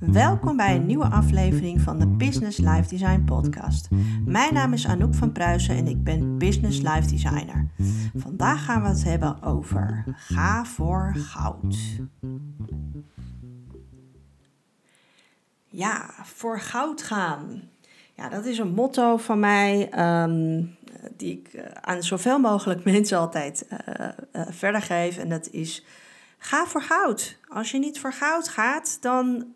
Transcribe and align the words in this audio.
Welkom 0.00 0.56
bij 0.56 0.76
een 0.76 0.86
nieuwe 0.86 1.10
aflevering 1.10 1.80
van 1.80 1.98
de 1.98 2.06
Business 2.06 2.58
Life 2.58 2.88
Design 2.88 3.24
Podcast. 3.24 3.88
Mijn 4.24 4.54
naam 4.54 4.72
is 4.72 4.86
Anouk 4.86 5.14
van 5.14 5.32
Pruisen 5.32 5.76
en 5.76 5.86
ik 5.86 6.04
ben 6.04 6.38
Business 6.38 6.80
Life 6.80 7.08
Designer. 7.08 7.68
Vandaag 8.16 8.64
gaan 8.64 8.82
we 8.82 8.88
het 8.88 9.04
hebben 9.04 9.42
over 9.42 10.04
ga 10.16 10.64
voor 10.64 11.14
goud. 11.16 11.76
Ja, 15.68 16.10
voor 16.22 16.60
goud 16.60 17.02
gaan. 17.02 17.62
Ja, 18.14 18.28
dat 18.28 18.44
is 18.44 18.58
een 18.58 18.74
motto 18.74 19.16
van 19.16 19.40
mij 19.40 19.90
um, 20.22 20.76
die 21.16 21.32
ik 21.38 21.54
uh, 21.54 21.62
aan 21.80 22.02
zoveel 22.02 22.38
mogelijk 22.38 22.84
mensen 22.92 23.18
altijd 23.18 23.66
uh, 23.70 24.08
verder 24.48 24.82
geef. 24.82 25.16
En 25.16 25.28
dat 25.28 25.48
is 25.50 25.84
ga 26.44 26.66
voor 26.66 26.82
goud. 26.82 27.38
Als 27.48 27.70
je 27.70 27.78
niet 27.78 28.00
voor 28.00 28.12
goud 28.12 28.48
gaat, 28.48 28.98
dan, 29.00 29.46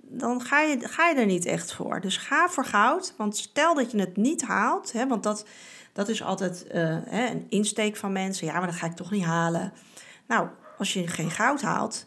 dan 0.00 0.40
ga, 0.40 0.60
je, 0.60 0.88
ga 0.88 1.08
je 1.08 1.14
er 1.14 1.26
niet 1.26 1.46
echt 1.46 1.74
voor. 1.74 2.00
Dus 2.00 2.16
ga 2.16 2.48
voor 2.48 2.64
goud. 2.64 3.14
Want 3.16 3.36
stel 3.36 3.74
dat 3.74 3.90
je 3.90 3.98
het 3.98 4.16
niet 4.16 4.42
haalt, 4.42 4.92
hè, 4.92 5.06
want 5.08 5.22
dat, 5.22 5.46
dat 5.92 6.08
is 6.08 6.22
altijd 6.22 6.64
hè, 6.68 7.30
een 7.30 7.46
insteek 7.48 7.96
van 7.96 8.12
mensen. 8.12 8.46
Ja, 8.46 8.52
maar 8.52 8.66
dat 8.66 8.76
ga 8.76 8.86
ik 8.86 8.96
toch 8.96 9.10
niet 9.10 9.24
halen. 9.24 9.72
Nou, 10.26 10.48
als 10.78 10.92
je 10.92 11.08
geen 11.08 11.30
goud 11.30 11.62
haalt, 11.62 12.06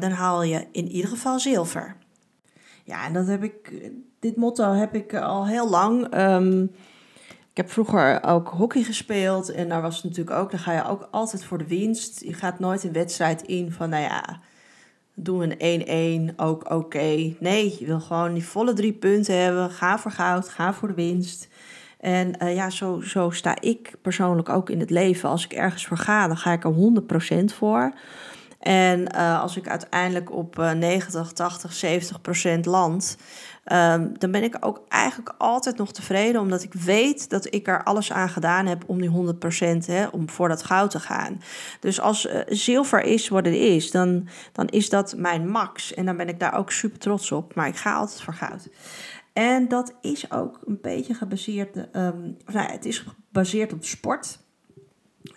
dan 0.00 0.10
haal 0.10 0.42
je 0.42 0.66
in 0.72 0.88
ieder 0.88 1.10
geval 1.10 1.38
zilver. 1.38 1.96
Ja, 2.84 3.04
en 3.04 3.12
dat 3.12 3.26
heb 3.26 3.42
ik, 3.42 3.90
dit 4.18 4.36
motto 4.36 4.72
heb 4.72 4.94
ik 4.94 5.14
al 5.14 5.46
heel 5.46 5.68
lang. 5.68 6.18
Um, 6.18 6.70
heb 7.58 7.70
vroeger 7.70 8.22
ook 8.24 8.48
hockey 8.48 8.82
gespeeld 8.82 9.50
en 9.50 9.68
daar 9.68 9.82
was 9.82 10.02
natuurlijk 10.02 10.36
ook, 10.36 10.50
dan 10.50 10.60
ga 10.60 10.72
je 10.72 10.84
ook 10.84 11.08
altijd 11.10 11.44
voor 11.44 11.58
de 11.58 11.66
winst. 11.66 12.20
Je 12.24 12.34
gaat 12.34 12.58
nooit 12.58 12.84
een 12.84 12.92
wedstrijd 12.92 13.42
in 13.42 13.72
van, 13.72 13.88
nou 13.88 14.02
ja, 14.02 14.40
doen 15.14 15.38
we 15.38 15.54
een 15.58 16.32
1-1, 16.32 16.36
ook 16.36 16.70
oké. 16.70 17.34
Nee, 17.38 17.76
je 17.78 17.86
wil 17.86 18.00
gewoon 18.00 18.34
die 18.34 18.44
volle 18.44 18.72
drie 18.72 18.92
punten 18.92 19.42
hebben. 19.42 19.70
Ga 19.70 19.98
voor 19.98 20.10
goud, 20.10 20.48
ga 20.48 20.74
voor 20.74 20.88
de 20.88 20.94
winst. 20.94 21.48
En 22.00 22.34
uh, 22.42 22.54
ja, 22.54 22.70
zo, 22.70 23.00
zo 23.00 23.30
sta 23.30 23.60
ik 23.60 23.94
persoonlijk 24.02 24.48
ook 24.48 24.70
in 24.70 24.80
het 24.80 24.90
leven. 24.90 25.28
Als 25.28 25.44
ik 25.44 25.52
ergens 25.52 25.86
voor 25.86 25.96
ga, 25.96 26.26
dan 26.26 26.36
ga 26.36 26.52
ik 26.52 26.64
er 26.64 26.74
100% 27.42 27.44
voor. 27.44 27.92
En 28.58 29.00
uh, 29.14 29.40
als 29.40 29.56
ik 29.56 29.68
uiteindelijk 29.68 30.32
op 30.32 30.58
uh, 30.58 30.70
90, 30.70 31.32
80, 31.32 31.72
70 31.72 32.20
procent 32.20 32.66
land, 32.66 33.16
um, 33.72 34.18
dan 34.18 34.30
ben 34.30 34.42
ik 34.42 34.56
ook 34.60 34.84
eigenlijk 34.88 35.34
altijd 35.38 35.76
nog 35.76 35.92
tevreden, 35.92 36.40
omdat 36.40 36.62
ik 36.62 36.72
weet 36.72 37.30
dat 37.30 37.54
ik 37.54 37.68
er 37.68 37.84
alles 37.84 38.12
aan 38.12 38.28
gedaan 38.28 38.66
heb 38.66 38.84
om 38.86 39.00
die 39.00 39.08
100 39.08 39.38
procent, 39.38 39.88
om 40.12 40.28
voor 40.28 40.48
dat 40.48 40.62
goud 40.62 40.90
te 40.90 41.00
gaan. 41.00 41.42
Dus 41.80 42.00
als 42.00 42.26
uh, 42.26 42.40
zilver 42.46 43.02
is 43.02 43.28
wat 43.28 43.44
het 43.44 43.54
is, 43.54 43.90
dan, 43.90 44.28
dan 44.52 44.66
is 44.66 44.88
dat 44.88 45.14
mijn 45.16 45.48
max. 45.48 45.94
En 45.94 46.06
dan 46.06 46.16
ben 46.16 46.28
ik 46.28 46.40
daar 46.40 46.54
ook 46.54 46.72
super 46.72 46.98
trots 46.98 47.32
op. 47.32 47.54
Maar 47.54 47.68
ik 47.68 47.76
ga 47.76 47.94
altijd 47.94 48.20
voor 48.20 48.34
goud. 48.34 48.68
En 49.32 49.68
dat 49.68 49.94
is 50.00 50.30
ook 50.30 50.60
een 50.66 50.78
beetje 50.82 51.14
gebaseerd, 51.14 51.76
um, 51.96 52.36
het 52.44 52.84
is 52.84 52.98
gebaseerd 52.98 53.72
op 53.72 53.84
sport. 53.84 54.38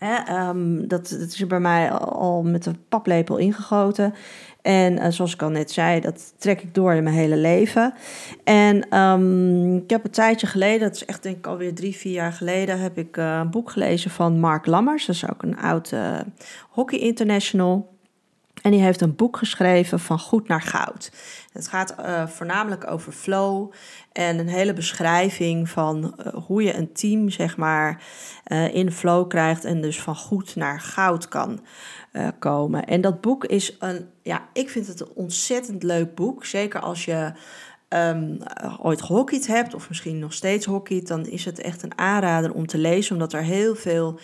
Um, 0.03 0.87
dat, 0.87 1.11
is 1.11 1.47
bij 1.47 1.59
mij 1.59 1.91
al 1.91 2.43
met 2.43 2.65
een 2.65 2.77
paplepel 2.89 3.37
ingegoten. 3.37 4.13
En 4.61 4.93
uh, 4.93 5.05
zoals 5.09 5.33
ik 5.33 5.41
al 5.41 5.49
net 5.49 5.71
zei, 5.71 5.99
dat 5.99 6.33
trek 6.37 6.61
ik 6.61 6.73
door 6.73 6.93
in 6.93 7.03
mijn 7.03 7.15
hele 7.15 7.37
leven. 7.37 7.93
En 8.43 8.97
um, 8.99 9.75
ik 9.75 9.89
heb 9.89 10.03
een 10.03 10.11
tijdje 10.11 10.47
geleden, 10.47 10.79
dat 10.79 10.95
is 10.95 11.05
echt 11.05 11.23
denk 11.23 11.37
ik 11.37 11.47
alweer 11.47 11.73
drie, 11.73 11.95
vier 11.95 12.13
jaar 12.13 12.33
geleden, 12.33 12.79
heb 12.79 12.97
ik 12.97 13.17
uh, 13.17 13.37
een 13.41 13.49
boek 13.49 13.71
gelezen 13.71 14.11
van 14.11 14.39
Mark 14.39 14.65
Lammers. 14.65 15.05
Dat 15.05 15.15
is 15.15 15.29
ook 15.29 15.43
een 15.43 15.57
oud 15.57 15.91
uh, 15.91 16.19
hockey 16.69 16.99
international. 16.99 17.90
En 18.61 18.71
die 18.71 18.81
heeft 18.81 19.01
een 19.01 19.15
boek 19.15 19.37
geschreven 19.37 19.99
van 19.99 20.19
goed 20.19 20.47
naar 20.47 20.61
goud. 20.61 21.11
Het 21.53 21.67
gaat 21.67 21.95
uh, 21.99 22.27
voornamelijk 22.27 22.91
over 22.91 23.11
flow 23.11 23.71
en 24.11 24.39
een 24.39 24.47
hele 24.47 24.73
beschrijving 24.73 25.69
van 25.69 26.15
uh, 26.19 26.33
hoe 26.45 26.63
je 26.63 26.75
een 26.75 26.93
team 26.93 27.29
zeg 27.29 27.57
maar 27.57 28.03
uh, 28.47 28.75
in 28.75 28.91
flow 28.91 29.29
krijgt 29.29 29.65
en 29.65 29.81
dus 29.81 30.01
van 30.01 30.15
goed 30.15 30.55
naar 30.55 30.79
goud 30.79 31.27
kan 31.27 31.59
komen. 32.39 32.85
En 32.85 33.01
dat 33.01 33.21
boek 33.21 33.45
is 33.45 33.75
een, 33.79 34.09
ja, 34.21 34.47
ik 34.53 34.69
vind 34.69 34.87
het 34.87 34.99
een 34.99 35.11
ontzettend 35.15 35.83
leuk 35.83 36.15
boek. 36.15 36.45
Zeker 36.45 36.79
als 36.79 37.05
je 37.05 37.33
um, 37.93 38.37
ooit 38.81 39.01
gehockeyd 39.01 39.47
hebt 39.47 39.73
of 39.73 39.87
misschien 39.87 40.19
nog 40.19 40.33
steeds 40.33 40.65
hockeyt, 40.65 41.07
dan 41.07 41.25
is 41.25 41.45
het 41.45 41.59
echt 41.59 41.83
een 41.83 41.97
aanrader 41.97 42.53
om 42.53 42.67
te 42.67 42.77
lezen, 42.77 43.13
omdat 43.13 43.33
er 43.33 43.43
heel 43.43 43.75
veel 43.75 44.19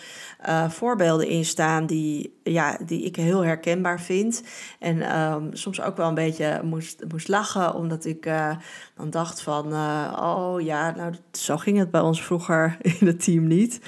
uh, 0.48 0.70
voorbeelden 0.70 1.28
in 1.28 1.46
staan 1.46 1.86
die, 1.86 2.40
ja, 2.44 2.78
die 2.86 3.04
ik 3.04 3.16
heel 3.16 3.42
herkenbaar 3.42 4.02
vind. 4.02 4.44
En 4.80 5.20
um, 5.20 5.50
soms 5.54 5.82
ook 5.82 5.98
wel 5.98 6.08
een 6.08 6.14
beetje 6.14 6.62
moest, 6.64 7.04
moest 7.12 7.28
lachen, 7.28 7.74
omdat 7.74 8.06
ik 8.06 8.26
uh, 8.26 8.56
dan 8.96 9.10
dacht 9.10 9.42
van, 9.42 9.74
uh, 9.74 10.18
oh 10.22 10.62
ja, 10.62 10.96
nou 10.96 11.14
zo 11.32 11.58
ging 11.58 11.78
het 11.78 11.92
bij 11.92 12.02
ons 12.02 12.24
vroeger 12.24 12.78
in 13.00 13.08
het 13.08 13.24
team 13.24 13.48
niet. 13.48 13.80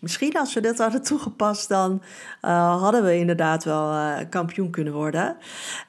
Misschien 0.00 0.36
als 0.38 0.54
we 0.54 0.60
dit 0.60 0.78
hadden 0.78 1.02
toegepast, 1.02 1.68
dan 1.68 2.02
uh, 2.42 2.80
hadden 2.80 3.04
we 3.04 3.18
inderdaad 3.18 3.64
wel 3.64 3.92
uh, 3.92 4.16
kampioen 4.30 4.70
kunnen 4.70 4.92
worden. 4.92 5.36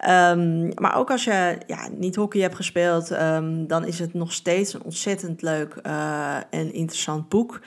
Um, 0.10 0.72
maar 0.76 0.96
ook 0.96 1.12
als 1.12 1.24
je 1.24 1.58
ja, 1.68 1.88
niet 1.92 2.16
hockey 2.16 2.42
hebt 2.42 2.56
gespeeld, 2.56 3.12
um, 3.12 3.68
dan 3.68 3.86
is 3.86 4.00
het 4.00 4.14
nog 4.14 4.34
steeds 4.34 4.74
een 4.74 4.84
ontzettend 4.84 5.42
leuk 5.42 5.76
uh, 5.86 6.36
en 6.50 6.74
interessant 6.74 7.30
boek 7.30 7.62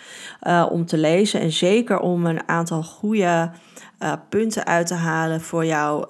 om 0.71 0.87
te 0.87 0.99
lezen. 0.99 1.41
En 1.41 1.53
zeker 1.53 1.99
om 1.99 2.27
een 2.27 2.49
aantal 2.49 2.82
goede 2.82 3.50
punten 4.28 4.66
uit 4.66 4.87
te 4.87 4.94
halen 4.94 5.41
voor 5.41 5.65
jouw 5.65 6.09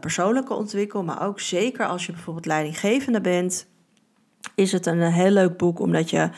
persoonlijke 0.00 0.54
ontwikkeling. 0.54 1.06
Maar 1.06 1.26
ook 1.26 1.40
zeker 1.40 1.86
als 1.86 2.06
je 2.06 2.12
bijvoorbeeld 2.12 2.46
leidinggevende 2.46 3.20
bent 3.20 3.66
is 4.54 4.72
het 4.72 4.86
een 4.86 5.00
heel 5.00 5.30
leuk 5.30 5.56
boek, 5.56 5.80
omdat 5.80 6.10
je 6.10 6.28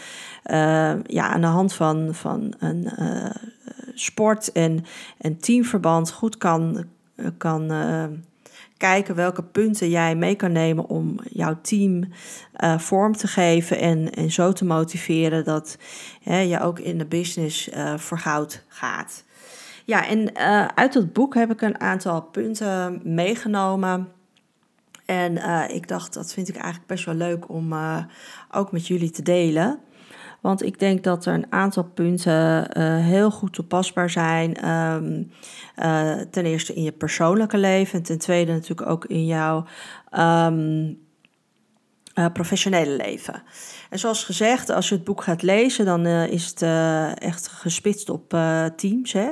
uh, 0.50 0.94
ja, 1.03 1.28
aan 1.28 1.41
de 1.41 1.47
hand 1.47 1.72
van, 1.72 2.15
van 2.15 2.54
een 2.59 2.88
uh, 2.99 3.31
sport- 3.94 4.53
en, 4.53 4.84
en 5.19 5.38
teamverband 5.38 6.12
goed 6.12 6.38
kan, 6.38 6.84
kan 7.38 7.72
kijken 8.77 9.15
welke 9.15 9.43
punten 9.43 9.91
jij 9.91 10.16
mee 10.16 10.34
kan 10.34 10.53
nemen 10.53 10.88
om 10.88 11.21
jouw 11.31 11.59
team 11.62 12.04
vorm 12.77 13.16
te 13.16 13.27
geven 13.27 13.78
en, 13.78 14.10
en 14.10 14.31
zo 14.31 14.53
te 14.53 14.65
motiveren 14.65 15.44
dat 15.44 15.78
je 16.22 16.60
ook 16.60 16.78
in 16.78 16.98
de 16.98 17.06
business 17.06 17.71
voor 17.97 18.19
goud 18.19 18.62
gaat. 18.69 19.25
Ja, 19.84 20.06
en 20.06 20.37
uit 20.77 20.94
het 20.94 21.12
boek 21.12 21.34
heb 21.34 21.50
ik 21.50 21.60
een 21.60 21.81
aantal 21.81 22.22
punten 22.22 23.00
meegenomen 23.04 24.09
en 25.06 25.32
uh, 25.32 25.64
ik 25.68 25.88
dacht, 25.88 26.14
dat 26.14 26.32
vind 26.32 26.48
ik 26.48 26.56
eigenlijk 26.56 26.86
best 26.86 27.04
wel 27.04 27.14
leuk 27.14 27.48
om 27.48 27.72
uh, 27.72 28.04
ook 28.50 28.72
met 28.72 28.86
jullie 28.86 29.10
te 29.10 29.22
delen. 29.22 29.78
Want 30.40 30.62
ik 30.62 30.78
denk 30.78 31.04
dat 31.04 31.26
er 31.26 31.34
een 31.34 31.52
aantal 31.52 31.84
punten 31.84 32.78
uh, 32.78 32.96
heel 32.96 33.30
goed 33.30 33.52
toepasbaar 33.52 34.10
zijn. 34.10 34.70
Um, 34.70 35.30
ten 36.30 36.44
eerste 36.44 36.74
in 36.74 36.82
je 36.82 36.92
persoonlijke 36.92 37.58
leven 37.58 37.98
en 37.98 38.04
ten 38.04 38.18
tweede 38.18 38.52
natuurlijk 38.52 38.88
ook 38.88 39.04
in 39.04 39.26
jouw 39.26 39.64
um, 40.18 40.98
uh, 42.19 42.27
professionele 42.32 42.97
leven. 42.97 43.43
En 43.91 43.99
zoals 43.99 44.25
gezegd, 44.25 44.71
als 44.71 44.88
je 44.88 44.94
het 44.94 45.04
boek 45.04 45.22
gaat 45.22 45.43
lezen, 45.43 45.84
dan 45.84 46.06
uh, 46.06 46.27
is 46.27 46.47
het 46.47 46.62
uh, 46.62 47.21
echt 47.21 47.49
gespitst 47.49 48.09
op 48.09 48.28
teams. 48.77 49.12
Hè? 49.12 49.31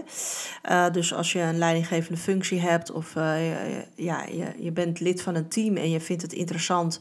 dus 0.91 1.15
als 1.15 1.33
je 1.33 1.41
een 1.41 1.59
leidinggevende 1.59 2.21
functie 2.21 2.61
hebt 2.61 2.91
of 2.91 3.15
ja, 3.95 4.25
je, 4.25 4.53
je 4.59 4.72
bent 4.72 5.00
lid 5.00 5.22
van 5.22 5.34
een 5.34 5.49
team 5.49 5.77
en 5.77 5.91
je 5.91 6.00
vindt 6.00 6.22
het 6.22 6.33
interessant 6.33 7.00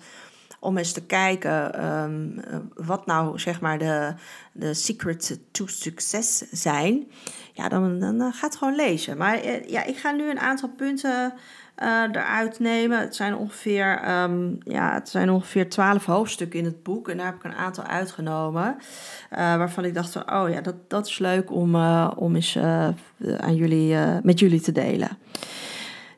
om 0.59 0.77
eens 0.77 0.91
te 0.91 1.05
kijken 1.05 1.85
um, 1.85 2.39
wat 2.73 3.05
nou 3.05 3.39
zeg 3.39 3.61
maar 3.61 3.77
de, 3.77 4.13
de 4.51 4.73
secret 4.73 5.39
to 5.51 5.67
succes 5.67 6.37
zijn, 6.51 7.11
ja, 7.53 7.69
dan, 7.69 7.99
dan 7.99 8.33
gaat 8.33 8.55
gewoon 8.55 8.75
lezen. 8.75 9.17
Maar 9.17 9.69
ja, 9.69 9.83
ik 9.83 9.97
ga 9.97 10.11
nu 10.11 10.29
een 10.29 10.39
aantal 10.39 10.69
punten 10.69 11.33
uh, 11.81 12.03
eruit 12.11 12.59
nemen. 12.59 12.99
Het 12.99 13.15
zijn 13.15 13.35
ongeveer, 13.35 14.21
um, 14.21 14.57
ja, 14.63 14.93
het 14.93 15.09
zijn 15.09 15.29
ongeveer 15.29 15.69
twaalf 15.69 16.05
hoofdstukken 16.05 16.59
in 16.59 16.65
het 16.65 16.83
boek. 16.83 17.09
En 17.09 17.17
daar 17.17 17.25
heb 17.25 17.35
ik 17.35 17.43
een 17.43 17.55
aantal 17.55 17.83
uitgenomen. 17.83 18.75
Uh, 18.75 19.37
waarvan 19.37 19.85
ik 19.85 19.93
dacht, 19.93 20.11
van, 20.11 20.33
oh 20.33 20.49
ja, 20.49 20.61
dat, 20.61 20.89
dat 20.89 21.07
is 21.07 21.19
leuk 21.19 21.51
om, 21.51 21.75
uh, 21.75 22.11
om 22.15 22.35
eens 22.35 22.57
aan 23.37 23.55
jullie, 23.55 23.95
met 24.23 24.39
jullie 24.39 24.61
te 24.61 24.71
delen. 24.71 25.17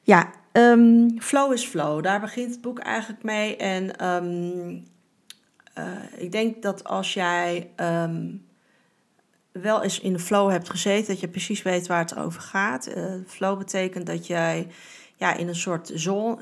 Ja, 0.02 0.32
um, 0.52 1.16
flow 1.22 1.54
is 1.54 1.66
flow. 1.66 2.04
Daar 2.04 2.20
begint 2.20 2.52
het 2.52 2.62
boek 2.62 2.80
eigenlijk 2.80 3.24
mee. 3.24 3.58
En 3.58 4.06
um, 4.06 4.84
ik 6.18 6.32
denk 6.32 6.62
dat 6.62 6.84
als 6.84 7.14
jij 7.14 7.70
wel 9.52 9.84
eens 9.84 10.00
in 10.00 10.14
de 10.14 10.20
flow 10.20 10.50
hebt 10.50 10.70
gezeten, 10.70 11.08
dat 11.08 11.20
je 11.20 11.28
precies 11.28 11.62
weet 11.62 11.88
waar 11.88 12.00
het 12.00 12.18
over 12.18 12.42
gaat. 12.42 12.90
flow 13.28 13.58
betekent 13.58 14.06
dat 14.06 14.28
jij 14.28 14.68
ja, 15.16 15.34
in 15.36 15.48
een 15.48 15.56
soort 15.56 15.92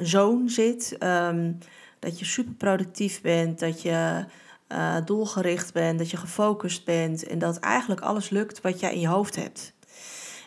zone 0.01 0.49
zit. 0.49 0.95
Um, 0.99 1.57
dat 1.99 2.19
je 2.19 2.25
super 2.25 2.53
productief 2.53 3.21
bent, 3.21 3.59
dat 3.59 3.81
je 3.81 4.25
uh, 4.71 4.95
doelgericht 5.05 5.73
bent, 5.73 5.99
dat 5.99 6.09
je 6.09 6.17
gefocust 6.17 6.85
bent 6.85 7.27
en 7.27 7.39
dat 7.39 7.59
eigenlijk 7.59 8.01
alles 8.01 8.29
lukt 8.29 8.61
wat 8.61 8.79
jij 8.79 8.93
in 8.93 8.99
je 8.99 9.07
hoofd 9.07 9.35
hebt. 9.35 9.73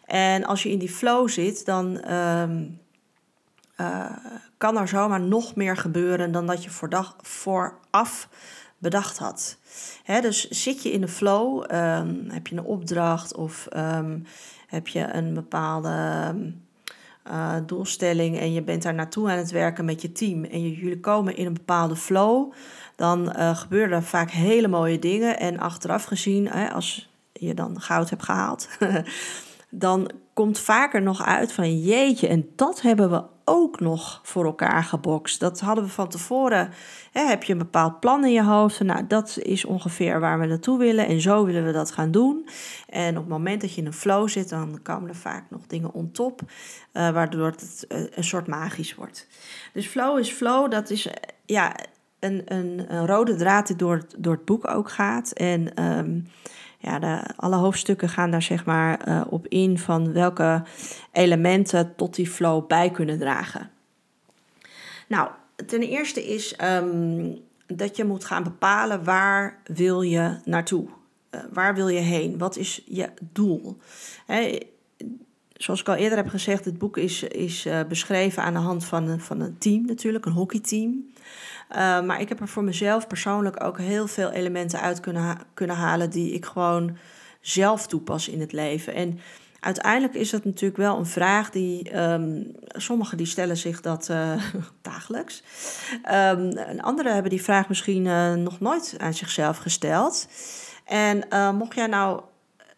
En 0.05 0.45
als 0.45 0.63
je 0.63 0.71
in 0.71 0.79
die 0.79 0.91
flow 0.91 1.29
zit, 1.29 1.65
dan, 1.65 2.13
um, 2.13 2.81
kan 4.57 4.77
er 4.77 4.89
zomaar 4.89 5.21
nog 5.21 5.55
meer 5.55 5.77
gebeuren 5.77 6.33
dan 6.33 6.47
dat 6.47 6.65
je 6.65 6.71
vooraf 7.23 8.29
bedacht 8.79 9.19
had. 9.19 9.59
Hè, 10.05 10.21
dus 10.21 10.49
zit 10.49 10.83
je 10.83 10.93
in 10.93 11.01
de 11.01 11.09
flow, 11.09 11.65
ehm, 11.69 12.15
heb 12.29 12.47
je 12.47 12.57
een 12.57 12.65
opdracht 12.65 13.35
of 13.35 13.67
ehm, 13.67 14.19
heb 14.67 14.89
je 14.89 15.13
een 15.13 15.35
bepaalde 15.35 16.35
uh, 17.31 17.55
doelstelling 17.67 18.39
en 18.39 18.53
je 18.53 18.63
bent 18.63 18.83
daar 18.83 18.95
naartoe 18.95 19.31
aan 19.31 19.37
het 19.37 19.51
werken 19.51 19.85
met 19.85 20.03
je 20.03 20.13
team 20.13 20.45
en 20.45 20.71
jullie 20.71 21.01
komen 21.01 21.37
in 21.37 21.47
een 21.47 21.53
bepaalde 21.55 21.97
flow, 21.97 22.53
dan 22.97 23.35
uh, 23.39 23.57
gebeuren 23.57 23.97
er 23.97 24.03
vaak 24.03 24.31
hele 24.31 24.69
mooie 24.69 24.99
dingen. 24.99 25.39
En 25.39 25.59
achteraf 25.59 26.05
gezien, 26.05 26.51
als 26.53 27.11
je 27.33 27.55
dan 27.55 27.81
goud 27.81 28.11
hebt 28.11 28.23
gehaald, 28.23 28.69
dan 29.71 30.11
komt 30.33 30.59
vaker 30.59 31.03
nog 31.03 31.23
uit 31.23 31.53
van 31.53 31.81
jeetje, 31.81 32.29
en 32.29 32.49
dat 32.57 32.83
hebben 32.83 33.11
we 33.11 33.23
ook 33.49 33.81
nog 33.81 34.21
voor 34.23 34.45
elkaar 34.45 34.85
gebokst. 34.85 35.41
Dat 35.41 35.61
hadden 35.61 35.85
we 35.85 35.91
van 35.91 36.09
tevoren. 36.09 36.71
Hè, 37.13 37.25
heb 37.27 37.43
je 37.43 37.53
een 37.53 37.59
bepaald 37.59 38.01
plan 38.01 38.25
in 38.25 38.33
je 38.33 38.43
hoofd? 38.43 38.81
Nou, 38.81 39.07
dat 39.07 39.39
is 39.43 39.65
ongeveer 39.65 40.21
waar 40.21 40.39
we 40.39 40.47
naartoe 40.47 40.79
willen 40.79 41.07
en 41.07 41.21
zo 41.21 41.45
willen 41.45 41.65
we 41.65 41.73
dat 41.73 41.91
gaan 41.91 42.11
doen. 42.11 42.49
En 42.89 43.11
op 43.11 43.23
het 43.23 43.29
moment 43.33 43.61
dat 43.61 43.75
je 43.75 43.81
in 43.81 43.87
een 43.87 43.93
flow 43.93 44.29
zit, 44.29 44.49
dan 44.49 44.83
komen 44.83 45.09
er 45.09 45.17
vaak 45.17 45.45
nog 45.51 45.67
dingen 45.67 45.93
on 45.93 46.11
top, 46.11 46.41
uh, 46.43 47.11
waardoor 47.11 47.47
het 47.47 47.85
uh, 47.89 47.99
een 48.11 48.25
soort 48.25 48.47
magisch 48.47 48.95
wordt. 48.95 49.27
Dus 49.73 49.87
flow 49.87 50.19
is 50.19 50.31
flow, 50.31 50.71
dat 50.71 50.91
is 50.91 51.09
ja, 51.45 51.77
een, 52.21 52.43
een, 52.45 52.85
een, 52.89 53.07
rode 53.07 53.35
draad 53.35 53.67
die 53.67 53.77
door 53.77 53.97
het, 53.97 54.15
door 54.19 54.35
het 54.35 54.45
boek 54.45 54.69
ook 54.69 54.91
gaat. 54.91 55.33
En 55.33 55.85
um, 55.85 56.27
ja, 56.87 57.25
alle 57.37 57.57
hoofdstukken 57.57 58.09
gaan 58.09 58.31
daar 58.31 58.43
zeg 58.43 58.65
maar 58.65 59.09
uh, 59.09 59.23
op 59.29 59.47
in 59.47 59.79
van 59.79 60.13
welke 60.13 60.63
elementen 61.13 61.95
tot 61.97 62.15
die 62.15 62.29
flow 62.29 62.67
bij 62.67 62.91
kunnen 62.91 63.19
dragen. 63.19 63.71
Nou, 65.09 65.29
ten 65.67 65.81
eerste 65.81 66.27
is 66.27 66.57
um, 66.63 67.39
dat 67.67 67.97
je 67.97 68.05
moet 68.05 68.25
gaan 68.25 68.43
bepalen 68.43 69.05
waar 69.05 69.59
wil 69.65 70.03
je 70.03 70.39
naartoe. 70.45 70.87
Uh, 71.31 71.41
waar 71.53 71.75
wil 71.75 71.89
je 71.89 72.01
heen? 72.01 72.39
Wat 72.39 72.57
is 72.57 72.83
je 72.87 73.09
doel? 73.33 73.77
Zoals 75.53 75.81
ik 75.81 75.89
al 75.89 75.95
eerder 75.95 76.19
heb 76.19 76.29
gezegd, 76.29 76.65
het 76.65 76.79
boek 76.79 76.97
is, 76.97 77.23
is 77.23 77.67
uh, 77.67 77.81
beschreven 77.89 78.43
aan 78.43 78.53
de 78.53 78.59
hand 78.59 78.85
van 78.85 79.21
van 79.21 79.41
een 79.41 79.59
team 79.59 79.87
natuurlijk, 79.87 80.27
een 80.27 80.33
hockeyteam. 80.33 81.05
Uh, 81.71 82.03
maar 82.03 82.21
ik 82.21 82.29
heb 82.29 82.41
er 82.41 82.49
voor 82.49 82.65
mezelf 82.65 83.07
persoonlijk 83.07 83.65
ook 83.65 83.79
heel 83.79 84.07
veel 84.07 84.31
elementen 84.31 84.81
uit 84.81 85.01
kunnen, 85.01 85.39
kunnen 85.55 85.77
halen 85.77 86.11
die 86.11 86.33
ik 86.33 86.45
gewoon 86.45 86.97
zelf 87.41 87.87
toepas 87.87 88.29
in 88.29 88.41
het 88.41 88.53
leven. 88.53 88.95
En 88.95 89.21
uiteindelijk 89.61 90.15
is 90.15 90.31
dat 90.31 90.45
natuurlijk 90.45 90.77
wel 90.77 90.99
een 90.99 91.07
vraag 91.07 91.51
die 91.51 92.01
um, 92.01 92.53
sommigen 92.69 93.17
die 93.17 93.27
stellen 93.27 93.57
zich 93.57 93.81
dat 93.81 94.09
uh, 94.11 94.43
dagelijks. 94.83 95.43
Um, 95.93 96.51
en 96.51 96.81
anderen 96.81 97.13
hebben 97.13 97.31
die 97.31 97.43
vraag 97.43 97.69
misschien 97.69 98.05
uh, 98.05 98.35
nog 98.35 98.61
nooit 98.61 98.95
aan 98.99 99.15
zichzelf 99.15 99.57
gesteld. 99.57 100.29
En 100.85 101.27
mocht 101.57 101.75
jij 101.75 101.87
nou 101.87 102.23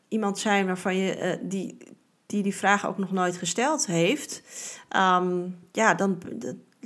iemand 0.08 0.38
zijn 0.38 0.66
waarvan 0.66 0.96
je 0.96 1.38
die, 1.42 1.76
die 2.26 2.42
die 2.42 2.56
vraag 2.56 2.86
ook 2.86 2.98
nog 2.98 3.12
nooit 3.12 3.36
gesteld 3.36 3.86
heeft, 3.86 4.42
um, 4.96 5.58
ja, 5.72 5.94
dan 5.94 6.18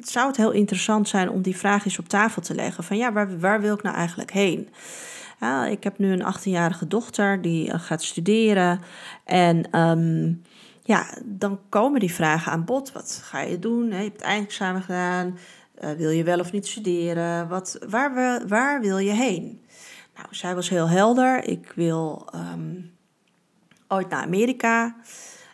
het 0.02 0.10
zou 0.10 0.26
het 0.26 0.36
heel 0.36 0.50
interessant 0.50 1.08
zijn 1.08 1.30
om 1.30 1.42
die 1.42 1.56
vraag 1.56 1.84
eens 1.84 1.98
op 1.98 2.08
tafel 2.08 2.42
te 2.42 2.54
leggen. 2.54 2.84
Van 2.84 2.96
ja, 2.96 3.12
waar, 3.12 3.38
waar 3.38 3.60
wil 3.60 3.74
ik 3.74 3.82
nou 3.82 3.96
eigenlijk 3.96 4.32
heen? 4.32 4.68
Ja, 5.40 5.66
ik 5.66 5.84
heb 5.84 5.98
nu 5.98 6.12
een 6.12 6.34
18-jarige 6.34 6.86
dochter 6.86 7.42
die 7.42 7.72
eh, 7.72 7.80
gaat 7.80 8.02
studeren. 8.02 8.80
En 9.24 9.78
um, 9.80 10.42
ja, 10.82 11.06
dan 11.24 11.60
komen 11.68 12.00
die 12.00 12.14
vragen 12.14 12.52
aan 12.52 12.64
bod. 12.64 12.92
Wat 12.92 13.20
ga 13.24 13.40
je 13.40 13.58
doen? 13.58 13.86
Je 13.86 13.94
hebt 13.94 14.12
het 14.12 14.20
eindexamen 14.20 14.82
gedaan. 14.82 15.38
Uh, 15.84 15.90
wil 15.90 16.10
je 16.10 16.24
wel 16.24 16.38
of 16.38 16.52
niet 16.52 16.66
studeren? 16.66 17.48
Wat, 17.48 17.78
waar, 17.88 18.42
waar 18.48 18.80
wil 18.80 18.98
je 18.98 19.12
heen? 19.12 19.62
Nou, 20.14 20.26
zij 20.30 20.54
was 20.54 20.68
heel 20.68 20.88
helder. 20.88 21.44
Ik 21.44 21.72
wil 21.74 22.28
um, 22.34 22.92
ooit 23.88 24.08
naar 24.08 24.22
Amerika. 24.22 24.96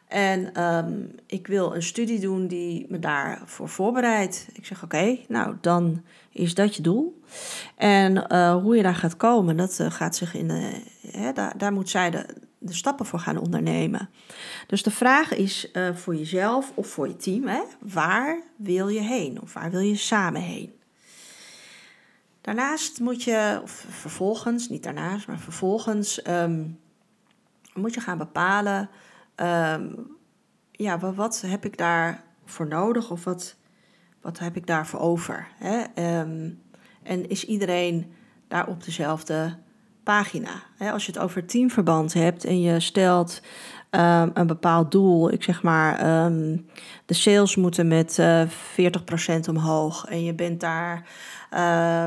En 0.08 0.64
um, 0.64 1.10
ik 1.26 1.46
wil 1.46 1.74
een 1.74 1.82
studie 1.82 2.20
doen 2.20 2.46
die 2.46 2.86
me 2.88 2.98
daarvoor 2.98 3.68
voorbereidt. 3.68 4.48
Ik 4.52 4.66
zeg: 4.66 4.82
Oké, 4.82 5.18
nou 5.28 5.56
dan 5.60 6.02
is 6.32 6.54
dat 6.54 6.76
je 6.76 6.82
doel. 6.82 7.22
En 7.76 8.24
uh, 8.32 8.56
hoe 8.56 8.76
je 8.76 8.82
daar 8.82 8.94
gaat 8.94 9.16
komen, 9.16 9.56
dat 9.56 9.78
uh, 9.80 9.90
gaat 9.90 10.16
zich 10.16 10.34
in 10.34 10.48
de. 10.48 10.82
Hè, 11.10 11.32
daar, 11.32 11.58
daar 11.58 11.72
moet 11.72 11.90
zij 11.90 12.10
de, 12.10 12.26
de 12.58 12.72
stappen 12.72 13.06
voor 13.06 13.18
gaan 13.18 13.38
ondernemen. 13.38 14.10
Dus 14.66 14.82
de 14.82 14.90
vraag 14.90 15.34
is 15.34 15.72
voor 15.94 16.16
jezelf 16.16 16.72
of 16.74 16.86
voor 16.86 17.08
je 17.08 17.16
team: 17.16 17.46
hè, 17.46 17.62
waar 17.80 18.42
wil 18.56 18.88
je 18.88 19.00
heen? 19.00 19.42
Of 19.42 19.52
waar 19.52 19.70
wil 19.70 19.80
je 19.80 19.96
samen 19.96 20.40
heen? 20.40 20.72
Daarnaast 22.40 23.00
moet 23.00 23.22
je, 23.22 23.60
of 23.62 23.84
vervolgens, 23.88 24.68
niet 24.68 24.82
daarnaast, 24.82 25.26
maar 25.26 25.38
vervolgens, 25.38 26.26
um, 26.26 26.78
moet 27.74 27.94
je 27.94 28.00
gaan 28.00 28.18
bepalen 28.18 28.90
um, 29.40 30.16
ja, 30.70 30.98
wat, 30.98 31.14
wat, 31.14 31.40
heb 31.46 31.64
ik 31.64 31.76
daar 31.76 32.24
voor 32.44 32.68
nodig 32.68 33.10
of 33.10 33.24
wat, 33.24 33.56
wat 34.20 34.38
heb 34.38 34.56
ik 34.56 34.66
daarvoor 34.66 35.00
over? 35.00 35.48
Hè? 35.54 35.84
Um, 36.20 36.62
en 37.02 37.28
is 37.28 37.44
iedereen 37.44 38.12
daar 38.48 38.66
op 38.66 38.84
dezelfde 38.84 39.56
pagina? 40.02 40.62
Hè? 40.76 40.92
Als 40.92 41.06
je 41.06 41.12
het 41.12 41.20
over 41.20 41.44
teamverband 41.44 42.12
hebt 42.12 42.44
en 42.44 42.60
je 42.60 42.80
stelt 42.80 43.42
um, 43.90 44.30
een 44.34 44.46
bepaald 44.46 44.90
doel, 44.90 45.32
ik 45.32 45.42
zeg 45.42 45.62
maar, 45.62 46.24
um, 46.24 46.66
de 47.06 47.14
sales 47.14 47.56
moeten 47.56 47.88
met 47.88 48.18
uh, 48.18 48.42
eh, 48.42 48.48
40% 49.38 49.48
omhoog 49.48 50.04
en 50.04 50.24
je 50.24 50.34
bent 50.34 50.60
daar 50.60 51.08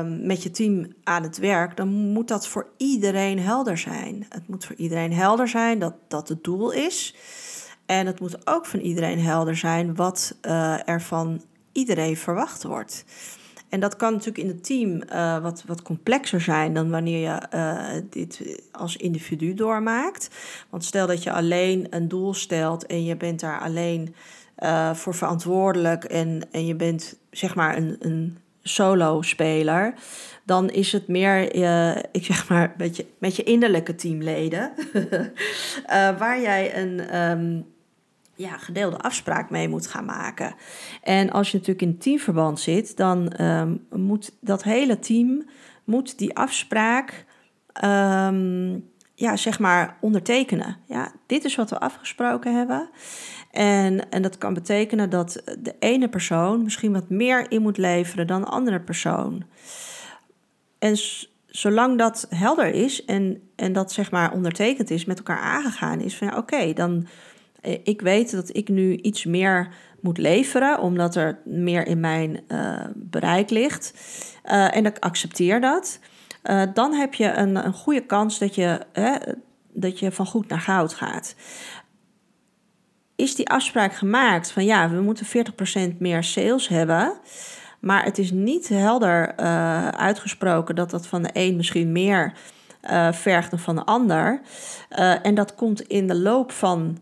um, 0.00 0.26
met 0.26 0.42
je 0.42 0.50
team 0.50 0.92
aan 1.04 1.22
het 1.22 1.38
werk, 1.38 1.76
dan 1.76 1.88
moet 1.88 2.28
dat 2.28 2.48
voor 2.48 2.68
iedereen 2.76 3.38
helder 3.38 3.78
zijn. 3.78 4.26
Het 4.28 4.48
moet 4.48 4.64
voor 4.64 4.76
iedereen 4.76 5.12
helder 5.12 5.48
zijn 5.48 5.78
dat 5.78 5.94
dat 6.08 6.28
het 6.28 6.44
doel 6.44 6.70
is. 6.70 7.14
En 7.86 8.06
het 8.06 8.20
moet 8.20 8.46
ook 8.46 8.66
van 8.66 8.80
iedereen 8.80 9.20
helder 9.20 9.56
zijn 9.56 9.94
wat 9.94 10.36
uh, 10.42 10.88
er 10.88 11.02
van 11.02 11.42
iedereen 11.72 12.16
verwacht 12.16 12.62
wordt. 12.62 13.04
En 13.72 13.80
dat 13.80 13.96
kan 13.96 14.12
natuurlijk 14.12 14.38
in 14.38 14.48
het 14.48 14.64
team 14.64 15.02
uh, 15.12 15.42
wat, 15.42 15.62
wat 15.66 15.82
complexer 15.82 16.40
zijn 16.40 16.74
dan 16.74 16.90
wanneer 16.90 17.18
je 17.18 17.42
uh, 17.54 18.02
dit 18.10 18.60
als 18.72 18.96
individu 18.96 19.54
doormaakt. 19.54 20.30
Want 20.70 20.84
stel 20.84 21.06
dat 21.06 21.22
je 21.22 21.32
alleen 21.32 21.86
een 21.90 22.08
doel 22.08 22.34
stelt 22.34 22.86
en 22.86 23.04
je 23.04 23.16
bent 23.16 23.40
daar 23.40 23.60
alleen 23.60 24.14
uh, 24.58 24.94
voor 24.94 25.14
verantwoordelijk 25.14 26.04
en, 26.04 26.42
en 26.50 26.66
je 26.66 26.74
bent 26.74 27.16
zeg 27.30 27.54
maar 27.54 27.76
een, 27.76 27.96
een 27.98 28.38
solo-speler, 28.62 29.94
dan 30.44 30.70
is 30.70 30.92
het 30.92 31.08
meer, 31.08 31.54
ik 32.12 32.24
zeg 32.24 32.48
maar, 32.48 32.74
met 32.76 32.96
je, 32.96 33.06
met 33.18 33.36
je 33.36 33.42
innerlijke 33.42 33.94
teamleden, 33.94 34.72
waar 36.18 36.40
jij 36.40 36.76
een 36.76 37.20
um, 37.30 37.71
ja, 38.42 38.58
gedeelde 38.58 38.98
afspraak 38.98 39.50
mee 39.50 39.68
moet 39.68 39.86
gaan 39.86 40.04
maken. 40.04 40.54
En 41.02 41.30
als 41.30 41.50
je 41.50 41.58
natuurlijk 41.58 41.86
in 41.86 41.98
teamverband 41.98 42.60
zit, 42.60 42.96
dan 42.96 43.40
um, 43.40 43.86
moet 43.90 44.32
dat 44.40 44.62
hele 44.62 44.98
team 44.98 45.44
moet 45.84 46.18
die 46.18 46.36
afspraak 46.36 47.24
um, 47.84 48.90
ja, 49.14 49.36
zeg 49.36 49.58
maar 49.58 49.96
ondertekenen. 50.00 50.76
Ja, 50.86 51.12
dit 51.26 51.44
is 51.44 51.54
wat 51.54 51.70
we 51.70 51.80
afgesproken 51.80 52.56
hebben. 52.56 52.90
En, 53.50 54.10
en 54.10 54.22
dat 54.22 54.38
kan 54.38 54.54
betekenen 54.54 55.10
dat 55.10 55.42
de 55.58 55.74
ene 55.78 56.08
persoon 56.08 56.62
misschien 56.62 56.92
wat 56.92 57.08
meer 57.08 57.50
in 57.50 57.62
moet 57.62 57.78
leveren 57.78 58.26
dan 58.26 58.40
de 58.40 58.46
andere 58.46 58.80
persoon. 58.80 59.44
En 60.78 60.96
zolang 61.46 61.98
dat 61.98 62.26
helder 62.28 62.74
is 62.74 63.04
en, 63.04 63.42
en 63.56 63.72
dat 63.72 63.92
zeg 63.92 64.10
maar 64.10 64.32
ondertekend 64.32 64.90
is, 64.90 65.04
met 65.04 65.18
elkaar 65.18 65.40
aangegaan 65.40 66.00
is, 66.00 66.16
van 66.16 66.26
ja, 66.26 66.36
oké, 66.36 66.72
dan 66.72 67.06
ik 67.62 68.00
weet 68.00 68.30
dat 68.30 68.56
ik 68.56 68.68
nu 68.68 68.96
iets 68.96 69.24
meer 69.24 69.68
moet 70.00 70.18
leveren, 70.18 70.80
omdat 70.80 71.16
er 71.16 71.38
meer 71.44 71.86
in 71.86 72.00
mijn 72.00 72.40
uh, 72.48 72.80
bereik 72.94 73.50
ligt. 73.50 73.94
Uh, 74.44 74.76
en 74.76 74.86
ik 74.86 74.98
accepteer 74.98 75.60
dat. 75.60 75.98
Dan 76.74 76.92
heb 76.92 77.14
je 77.14 77.32
een, 77.32 77.64
een 77.64 77.72
goede 77.72 78.06
kans 78.06 78.38
dat 78.38 78.54
je, 78.54 78.80
dat 79.72 79.98
je 79.98 80.12
van 80.12 80.26
goed 80.26 80.48
naar 80.48 80.60
goud 80.60 80.94
gaat. 80.94 81.34
Is 83.16 83.34
die 83.34 83.48
afspraak 83.48 83.94
gemaakt 83.94 84.50
van 84.50 84.64
ja, 84.64 84.90
we 84.90 85.00
moeten 85.00 85.26
40% 85.94 85.96
meer 85.98 86.22
sales 86.22 86.68
hebben. 86.68 87.12
Maar 87.80 88.04
het 88.04 88.18
is 88.18 88.30
niet 88.30 88.68
helder 88.68 89.36
uitgesproken 89.96 90.74
dat 90.74 90.90
dat 90.90 91.06
van 91.06 91.22
de 91.22 91.30
een 91.32 91.56
misschien 91.56 91.92
meer 91.92 92.32
vergt 93.12 93.50
dan 93.50 93.58
van 93.58 93.74
de 93.74 93.84
ander. 93.84 94.40
en 95.22 95.34
dat 95.34 95.54
komt 95.54 95.80
in 95.80 96.06
de 96.06 96.16
loop 96.16 96.52
van 96.52 96.98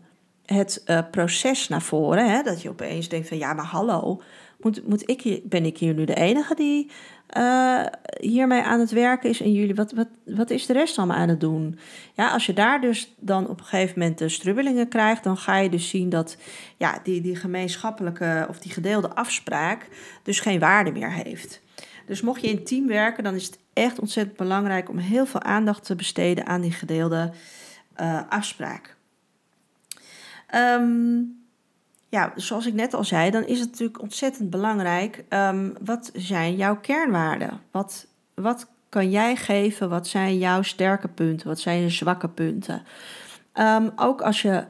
het 0.53 0.83
uh, 0.85 0.99
proces 1.11 1.67
naar 1.67 1.81
voren. 1.81 2.31
Hè? 2.31 2.41
Dat 2.41 2.61
je 2.61 2.69
opeens 2.69 3.09
denkt 3.09 3.27
van 3.27 3.37
ja, 3.37 3.53
maar 3.53 3.65
hallo, 3.65 4.21
Moet, 4.59 4.87
moet 4.87 5.09
ik 5.09 5.21
hier, 5.21 5.39
ben 5.43 5.65
ik 5.65 5.77
hier 5.77 5.93
nu 5.93 6.05
de 6.05 6.15
enige 6.15 6.55
die 6.55 6.91
uh, 7.37 7.85
hiermee 8.19 8.61
aan 8.61 8.79
het 8.79 8.91
werken 8.91 9.29
is 9.29 9.41
en 9.41 9.51
jullie, 9.51 9.75
wat, 9.75 9.91
wat, 9.91 10.07
wat 10.25 10.49
is 10.49 10.65
de 10.65 10.73
rest 10.73 10.97
allemaal 10.97 11.17
aan 11.17 11.29
het 11.29 11.39
doen? 11.39 11.79
Ja, 12.13 12.31
als 12.31 12.45
je 12.45 12.53
daar 12.53 12.81
dus 12.81 13.13
dan 13.19 13.47
op 13.47 13.59
een 13.59 13.65
gegeven 13.65 13.99
moment 13.99 14.17
de 14.17 14.29
strubbelingen 14.29 14.87
krijgt, 14.87 15.23
dan 15.23 15.37
ga 15.37 15.57
je 15.57 15.69
dus 15.69 15.89
zien 15.89 16.09
dat 16.09 16.37
ja, 16.77 16.99
die, 17.03 17.21
die 17.21 17.35
gemeenschappelijke 17.35 18.45
of 18.49 18.59
die 18.59 18.71
gedeelde 18.71 19.15
afspraak 19.15 19.87
dus 20.23 20.39
geen 20.39 20.59
waarde 20.59 20.91
meer 20.91 21.11
heeft. 21.11 21.61
Dus 22.05 22.21
mocht 22.21 22.41
je 22.41 22.49
in 22.49 22.63
team 22.63 22.87
werken, 22.87 23.23
dan 23.23 23.35
is 23.35 23.45
het 23.45 23.59
echt 23.73 23.99
ontzettend 23.99 24.37
belangrijk 24.37 24.89
om 24.89 24.97
heel 24.97 25.25
veel 25.25 25.41
aandacht 25.41 25.85
te 25.85 25.95
besteden 25.95 26.45
aan 26.45 26.61
die 26.61 26.71
gedeelde 26.71 27.31
uh, 28.01 28.21
afspraak. 28.29 28.95
Um, 30.55 31.39
ja, 32.09 32.33
zoals 32.35 32.65
ik 32.65 32.73
net 32.73 32.93
al 32.93 33.03
zei, 33.03 33.31
dan 33.31 33.45
is 33.45 33.59
het 33.59 33.69
natuurlijk 33.69 34.01
ontzettend 34.01 34.49
belangrijk. 34.49 35.23
Um, 35.29 35.73
wat 35.83 36.11
zijn 36.13 36.55
jouw 36.55 36.77
kernwaarden? 36.79 37.61
Wat, 37.71 38.07
wat 38.33 38.67
kan 38.89 39.09
jij 39.09 39.35
geven? 39.35 39.89
Wat 39.89 40.07
zijn 40.07 40.37
jouw 40.37 40.61
sterke 40.61 41.07
punten? 41.07 41.47
Wat 41.47 41.59
zijn 41.59 41.81
je 41.81 41.89
zwakke 41.89 42.29
punten? 42.29 42.83
Um, 43.59 43.91
ook 43.95 44.21
als 44.21 44.41
je 44.41 44.65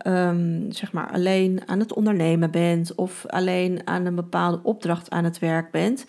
zeg 0.70 0.92
maar 0.92 1.12
alleen 1.12 1.62
aan 1.66 1.80
het 1.80 1.94
ondernemen 1.94 2.52
bent 2.52 2.96
of 2.96 3.26
alleen 3.26 3.88
aan 3.88 4.06
een 4.06 4.16
bepaalde 4.16 4.60
opdracht 4.64 5.10
aan 5.10 5.24
het 5.24 5.40
werk 5.40 5.72
bent, 5.72 6.06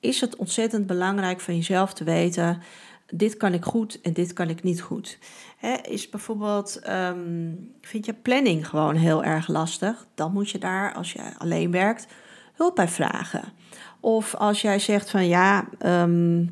is 0.00 0.20
het 0.20 0.36
ontzettend 0.36 0.86
belangrijk 0.86 1.40
van 1.40 1.54
jezelf 1.56 1.92
te 1.94 2.04
weten: 2.04 2.62
dit 3.06 3.36
kan 3.36 3.52
ik 3.52 3.64
goed 3.64 4.00
en 4.00 4.12
dit 4.12 4.32
kan 4.32 4.48
ik 4.48 4.62
niet 4.62 4.80
goed. 4.80 5.18
Is 5.82 6.08
bijvoorbeeld, 6.08 6.78
ehm, 6.78 7.52
vind 7.80 8.06
je 8.06 8.12
planning 8.12 8.68
gewoon 8.68 8.94
heel 8.94 9.24
erg 9.24 9.48
lastig? 9.48 10.06
Dan 10.14 10.32
moet 10.32 10.50
je 10.50 10.58
daar, 10.58 10.94
als 10.94 11.12
je 11.12 11.22
alleen 11.38 11.70
werkt, 11.70 12.06
hulp 12.54 12.74
bij 12.74 12.88
vragen. 12.88 13.42
Of 14.00 14.34
als 14.34 14.62
jij 14.62 14.78
zegt 14.78 15.10
van 15.10 15.26
ja, 15.26 15.64
ehm, 15.78 16.46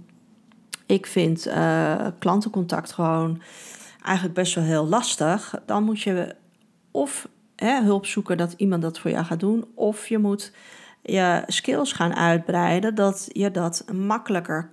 ik 0.87 1.07
vind 1.07 1.47
uh, 1.47 2.07
klantencontact 2.19 2.93
gewoon 2.93 3.43
eigenlijk 4.03 4.35
best 4.35 4.55
wel 4.55 4.65
heel 4.65 4.87
lastig, 4.87 5.55
dan 5.67 5.85
moet 5.85 6.01
je 6.01 6.35
of 6.91 7.29
hulp 7.57 8.07
zoeken 8.07 8.37
dat 8.37 8.53
iemand 8.57 8.83
dat 8.83 8.99
voor 8.99 9.11
jou 9.11 9.25
gaat 9.25 9.41
doen, 9.41 9.65
of 9.75 10.07
je 10.07 10.19
moet 10.19 10.53
je 11.03 11.43
skills 11.47 11.93
gaan 11.93 12.15
uitbreiden 12.15 12.95
dat 12.95 13.29
je 13.33 13.51
dat 13.51 13.85
makkelijker 13.93 14.71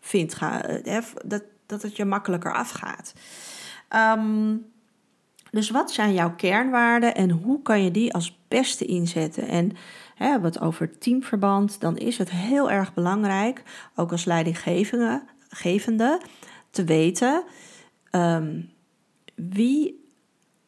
vindt, 0.00 0.34
ga, 0.34 0.64
eh, 0.64 1.02
dat, 1.24 1.42
dat 1.66 1.82
het 1.82 1.96
je 1.96 2.04
makkelijker 2.04 2.54
afgaat. 2.54 3.14
Ehm, 3.92 4.56
dus 5.50 5.70
wat 5.70 5.92
zijn 5.92 6.12
jouw 6.12 6.34
kernwaarden 6.34 7.14
en 7.14 7.30
hoe 7.30 7.62
kan 7.62 7.82
je 7.82 7.90
die 7.90 8.14
als 8.14 8.38
beste 8.48 8.84
inzetten? 8.84 9.48
En 9.48 9.72
hè, 10.14 10.40
wat 10.40 10.60
over 10.60 10.98
teamverband, 10.98 11.80
dan 11.80 11.96
is 11.96 12.18
het 12.18 12.30
heel 12.30 12.70
erg 12.70 12.94
belangrijk, 12.94 13.62
ook 13.94 14.10
als 14.10 14.24
leidinggevende, 14.24 16.20
te 16.70 16.84
weten 16.84 17.44
um, 18.10 18.70
wie, 19.34 20.04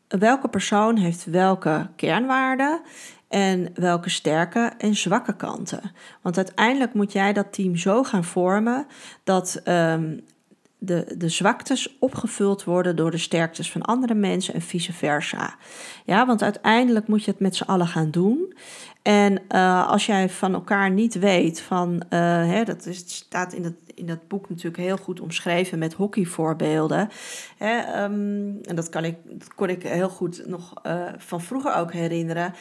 welke 0.08 0.48
persoon 0.48 0.96
heeft 0.96 1.24
welke 1.24 1.90
kernwaarden 1.96 2.80
en 3.28 3.70
welke 3.74 4.10
sterke 4.10 4.72
en 4.78 4.94
zwakke 4.94 5.36
kanten. 5.36 5.92
Want 6.22 6.36
uiteindelijk 6.36 6.94
moet 6.94 7.12
jij 7.12 7.32
dat 7.32 7.52
team 7.52 7.76
zo 7.76 8.02
gaan 8.02 8.24
vormen 8.24 8.86
dat 9.22 9.62
um, 9.64 10.20
de, 10.84 11.14
de 11.18 11.28
zwaktes 11.28 11.96
opgevuld 11.98 12.64
worden 12.64 12.96
door 12.96 13.10
de 13.10 13.18
sterktes 13.18 13.70
van 13.70 13.82
andere 13.82 14.14
mensen 14.14 14.54
en 14.54 14.62
vice 14.62 14.92
versa. 14.92 15.56
Ja, 16.04 16.26
want 16.26 16.42
uiteindelijk 16.42 17.08
moet 17.08 17.24
je 17.24 17.30
het 17.30 17.40
met 17.40 17.56
z'n 17.56 17.64
allen 17.64 17.86
gaan 17.86 18.10
doen. 18.10 18.54
En 19.02 19.42
uh, 19.48 19.88
als 19.88 20.06
jij 20.06 20.28
van 20.28 20.54
elkaar 20.54 20.90
niet 20.90 21.18
weet 21.18 21.60
van, 21.60 21.94
uh, 21.94 22.20
hè, 22.46 22.64
dat 22.64 22.86
is, 22.86 22.98
staat 23.06 23.52
in 23.52 23.62
dat, 23.62 23.72
in 23.94 24.06
dat 24.06 24.28
boek 24.28 24.48
natuurlijk 24.48 24.76
heel 24.76 24.96
goed 24.96 25.20
omschreven 25.20 25.78
met 25.78 25.92
hockeyvoorbeelden. 25.92 27.08
Hè, 27.56 28.02
um, 28.04 28.58
en 28.62 28.76
dat, 28.76 28.88
kan 28.88 29.04
ik, 29.04 29.16
kon 29.54 29.68
ik 29.68 29.82
heel 29.82 30.08
goed 30.08 30.46
nog 30.46 30.74
uh, 30.86 31.08
van 31.16 31.40
vroeger 31.40 31.74
ook 31.74 31.92
herinneren. 31.92 32.54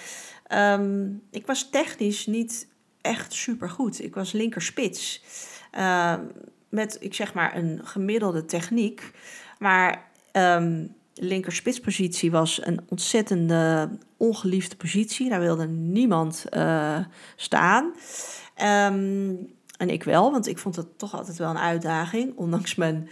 Um, 0.54 1.22
ik 1.32 1.46
was 1.46 1.70
technisch 1.70 2.26
niet 2.26 2.68
echt 3.02 3.34
super 3.34 3.70
goed. 3.70 4.04
Ik 4.04 4.16
was 4.16 4.32
linkerspits. 4.32 5.24
Uh, 5.78 6.14
met, 6.74 6.98
ik 7.00 7.14
zeg 7.14 7.34
maar, 7.34 7.58
een 7.58 7.82
gemiddelde 7.84 8.46
techniek. 8.46 9.12
Maar 9.60 10.08
um, 10.32 10.96
linkerspitspositie 11.14 12.32
was 12.32 12.66
een 12.66 12.80
ontzettende 12.90 13.90
ongeliefde 14.18 14.76
positie. 14.76 15.30
Daar 15.30 15.40
wilde 15.40 15.68
niemand 15.68 16.46
uh, 16.52 17.00
staan. 17.36 17.84
Um, 18.62 19.54
en 19.78 19.90
ik 19.90 20.04
wel, 20.04 20.32
want 20.32 20.48
ik 20.48 20.58
vond 20.58 20.76
het 20.76 20.98
toch 20.98 21.16
altijd 21.16 21.38
wel 21.38 21.50
een 21.50 21.58
uitdaging, 21.58 22.36
ondanks 22.36 22.76
mijn 22.76 23.10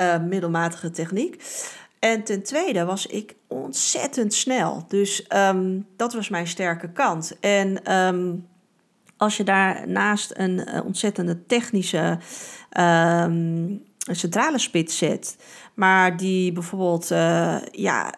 uh, 0.00 0.22
middelmatige 0.22 0.90
techniek. 0.90 1.42
En 1.98 2.22
ten 2.22 2.42
tweede 2.42 2.84
was 2.84 3.06
ik 3.06 3.34
ontzettend 3.48 4.34
snel. 4.34 4.84
Dus 4.88 5.26
um, 5.36 5.86
dat 5.96 6.14
was 6.14 6.28
mijn 6.28 6.46
sterke 6.46 6.92
kant. 6.92 7.36
En 7.40 7.80
als 9.16 9.36
je 9.36 9.44
daarnaast 9.44 10.32
een 10.36 10.68
uh, 10.68 10.84
ontzettende 10.84 11.46
technische 11.46 12.18
um, 12.78 13.82
centrale 13.98 14.58
spits 14.58 14.98
zet, 14.98 15.36
maar 15.74 16.16
die 16.16 16.52
bijvoorbeeld 16.52 17.10
uh, 17.10 17.56
ja, 17.70 18.14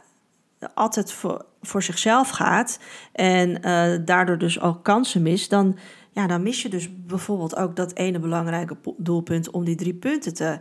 altijd 0.75 1.13
voor, 1.13 1.45
voor 1.63 1.83
zichzelf 1.83 2.29
gaat 2.29 2.79
en 3.13 3.51
uh, 3.51 3.99
daardoor 4.05 4.39
dus 4.39 4.61
ook 4.61 4.85
kansen 4.85 5.23
mist, 5.23 5.51
dan 5.51 5.79
ja, 6.13 6.27
dan 6.27 6.43
mis 6.43 6.63
je 6.63 6.69
dus 6.69 7.05
bijvoorbeeld 7.07 7.57
ook 7.57 7.77
dat 7.77 7.95
ene 7.95 8.19
belangrijke 8.19 8.77
doelpunt 8.97 9.51
om 9.51 9.65
die 9.65 9.77
drie 9.77 9.95
punten 9.95 10.35
te, 10.35 10.59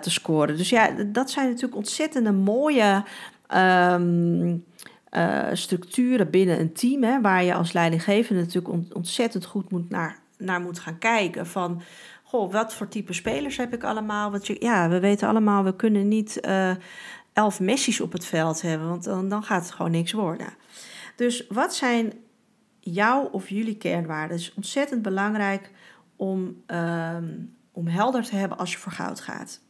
te 0.00 0.10
scoren. 0.10 0.56
Dus 0.56 0.68
ja, 0.68 0.90
dat 1.06 1.30
zijn 1.30 1.46
natuurlijk 1.46 1.76
ontzettende 1.76 2.32
mooie 2.32 3.04
um, 3.54 4.64
uh, 5.12 5.48
structuren 5.52 6.30
binnen 6.30 6.60
een 6.60 6.72
team, 6.72 7.02
hè, 7.02 7.20
waar 7.20 7.44
je 7.44 7.54
als 7.54 7.72
leidinggevende 7.72 8.42
natuurlijk 8.42 8.94
ontzettend 8.94 9.44
goed 9.44 9.70
moet 9.70 9.90
naar, 9.90 10.18
naar 10.38 10.60
moet 10.60 10.78
gaan 10.78 10.98
kijken. 10.98 11.46
Van, 11.46 11.82
goh, 12.22 12.52
wat 12.52 12.74
voor 12.74 12.88
type 12.88 13.12
spelers 13.12 13.56
heb 13.56 13.74
ik 13.74 13.84
allemaal? 13.84 14.30
Want 14.30 14.46
je, 14.46 14.56
ja, 14.58 14.88
we 14.88 15.00
weten 15.00 15.28
allemaal, 15.28 15.64
we 15.64 15.76
kunnen 15.76 16.08
niet 16.08 16.38
uh, 16.46 16.70
elf 17.32 17.60
Messi's 17.60 18.00
op 18.00 18.12
het 18.12 18.24
veld 18.24 18.62
hebben, 18.62 18.88
want 18.88 19.04
dan, 19.04 19.28
dan 19.28 19.42
gaat 19.42 19.62
het 19.62 19.72
gewoon 19.72 19.90
niks 19.90 20.12
worden. 20.12 20.48
Dus 21.16 21.46
wat 21.48 21.74
zijn 21.74 22.12
jouw 22.80 23.22
of 23.22 23.48
jullie 23.48 23.76
kernwaarden. 23.76 24.36
Het 24.36 24.46
is 24.46 24.54
ontzettend 24.54 25.02
belangrijk 25.02 25.70
om, 26.16 26.62
um, 26.66 27.56
om 27.72 27.86
helder 27.86 28.22
te 28.22 28.36
hebben 28.36 28.58
als 28.58 28.72
je 28.72 28.78
voor 28.78 28.92
goud 28.92 29.20
gaat. 29.20 29.60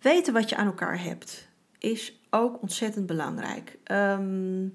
Weten 0.00 0.32
wat 0.32 0.48
je 0.48 0.56
aan 0.56 0.66
elkaar 0.66 1.02
hebt 1.02 1.48
is 1.78 2.23
ook 2.34 2.62
ontzettend 2.62 3.06
belangrijk. 3.06 3.78
Um, 3.90 4.74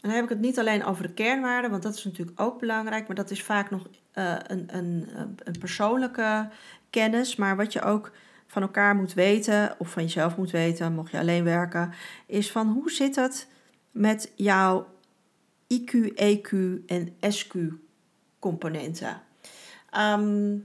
dan 0.00 0.10
heb 0.10 0.22
ik 0.22 0.28
het 0.28 0.40
niet 0.40 0.58
alleen 0.58 0.84
over 0.84 1.02
de 1.02 1.12
kernwaarden, 1.12 1.70
want 1.70 1.82
dat 1.82 1.94
is 1.94 2.04
natuurlijk 2.04 2.40
ook 2.40 2.58
belangrijk, 2.58 3.06
maar 3.06 3.16
dat 3.16 3.30
is 3.30 3.42
vaak 3.42 3.70
nog 3.70 3.88
uh, 4.14 4.34
een, 4.46 4.76
een, 4.76 5.08
een 5.44 5.58
persoonlijke 5.58 6.48
kennis. 6.90 7.36
Maar 7.36 7.56
wat 7.56 7.72
je 7.72 7.82
ook 7.82 8.12
van 8.46 8.62
elkaar 8.62 8.94
moet 8.94 9.14
weten, 9.14 9.74
of 9.78 9.90
van 9.90 10.02
jezelf 10.02 10.36
moet 10.36 10.50
weten, 10.50 10.92
mocht 10.92 11.10
je 11.10 11.18
alleen 11.18 11.44
werken, 11.44 11.92
is 12.26 12.50
van 12.50 12.68
hoe 12.68 12.90
zit 12.90 13.16
het 13.16 13.48
met 13.90 14.32
jouw 14.34 14.86
IQ, 15.74 16.12
EQ 16.14 16.50
en 16.86 17.16
SQ 17.28 17.54
componenten. 18.38 19.22
Ehm, 19.90 20.56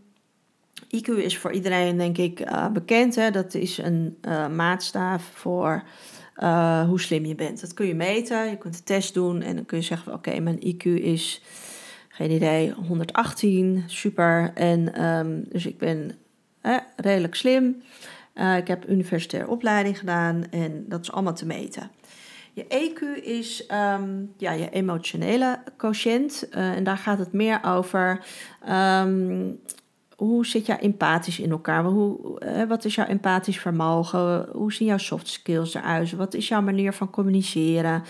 IQ 0.96 1.08
is 1.08 1.38
voor 1.38 1.52
iedereen 1.52 1.98
denk 1.98 2.18
ik 2.18 2.40
uh, 2.40 2.68
bekend. 2.68 3.16
Hè? 3.16 3.32
Dat 3.32 3.54
is 3.54 3.78
een 3.78 4.18
uh, 4.28 4.48
maatstaaf 4.48 5.24
voor 5.34 5.84
uh, 6.38 6.88
hoe 6.88 7.00
slim 7.00 7.26
je 7.26 7.36
bent. 7.36 7.62
Dat 7.62 7.74
kun 7.74 7.88
je 7.88 7.96
meten. 7.96 8.50
Je 8.50 8.58
kunt 8.58 8.76
een 8.78 8.84
test 8.84 9.14
doen 9.14 9.42
en 9.42 9.56
dan 9.56 9.66
kun 9.66 9.78
je 9.78 9.84
zeggen: 9.84 10.14
oké, 10.14 10.40
mijn 10.40 10.60
IQ 10.66 10.84
is 10.84 11.42
geen 12.10 12.32
idee 12.32 12.72
118, 12.72 13.84
super. 13.86 14.52
En 14.54 15.06
um, 15.06 15.46
dus 15.50 15.66
ik 15.66 15.78
ben 15.78 16.12
redelijk 16.96 17.36
slim. 17.36 17.82
ik 18.58 18.68
heb 18.68 18.90
universitaire 18.90 19.52
opleiding 19.52 20.00
gedaan 20.00 20.44
en 20.50 20.86
dat 20.88 21.02
is 21.02 21.12
allemaal 21.12 21.34
te 21.34 21.46
meten. 21.46 21.92
Je 22.54 22.66
EQ 22.68 23.24
is 23.24 23.70
um, 23.72 24.34
ja, 24.38 24.52
je 24.52 24.70
emotionele 24.70 25.60
quotient. 25.78 26.50
En 26.50 26.84
daar 26.84 26.98
gaat 26.98 27.20
het 27.20 27.34
meer 27.34 27.60
over. 27.64 28.26
Um, 28.70 29.60
hoe 30.16 30.46
zit 30.46 30.66
jij 30.66 30.80
empathisch 30.80 31.40
in 31.40 31.52
elkaar? 31.52 31.84
Hoe, 31.84 32.42
uh, 32.44 32.64
wat 32.68 32.86
is 32.86 32.96
jouw 32.96 33.06
empathisch 33.06 33.60
vermogen? 33.60 34.48
Hoe 34.52 34.74
zien 34.74 34.88
jouw 34.88 34.98
soft 34.98 35.28
skills 35.28 35.74
eruit? 35.74 36.12
Wat 36.12 36.34
is 36.34 36.48
jouw 36.48 36.62
manier 36.62 36.94
van 36.94 37.10
communiceren? 37.10 38.04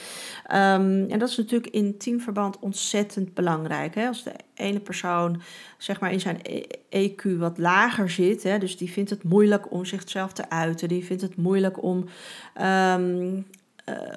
Um, 0.52 1.10
en 1.10 1.20
dat 1.20 1.30
is 1.30 1.38
natuurlijk 1.38 1.74
in 1.74 1.98
teamverband 1.98 2.60
ontzettend 2.60 3.34
belangrijk. 3.34 3.96
Hè? 3.96 4.08
Als 4.08 4.24
de 4.24 4.34
ene 4.54 4.80
persoon 4.80 5.42
zeg 5.78 6.00
maar 6.00 6.12
in 6.12 6.20
zijn 6.20 6.42
EQ 6.90 7.38
wat 7.38 7.58
lager 7.58 8.10
zit, 8.10 8.44
hè, 8.44 8.58
dus 8.58 8.78
die 8.78 8.92
vindt 8.92 9.10
het 9.10 9.24
moeilijk 9.24 9.72
om 9.72 9.86
zichzelf 9.86 10.34
te 10.34 10.50
uiten, 10.50 10.88
die 10.88 11.06
vindt 11.06 11.22
het 11.22 11.36
moeilijk 11.36 11.84
om 11.84 12.06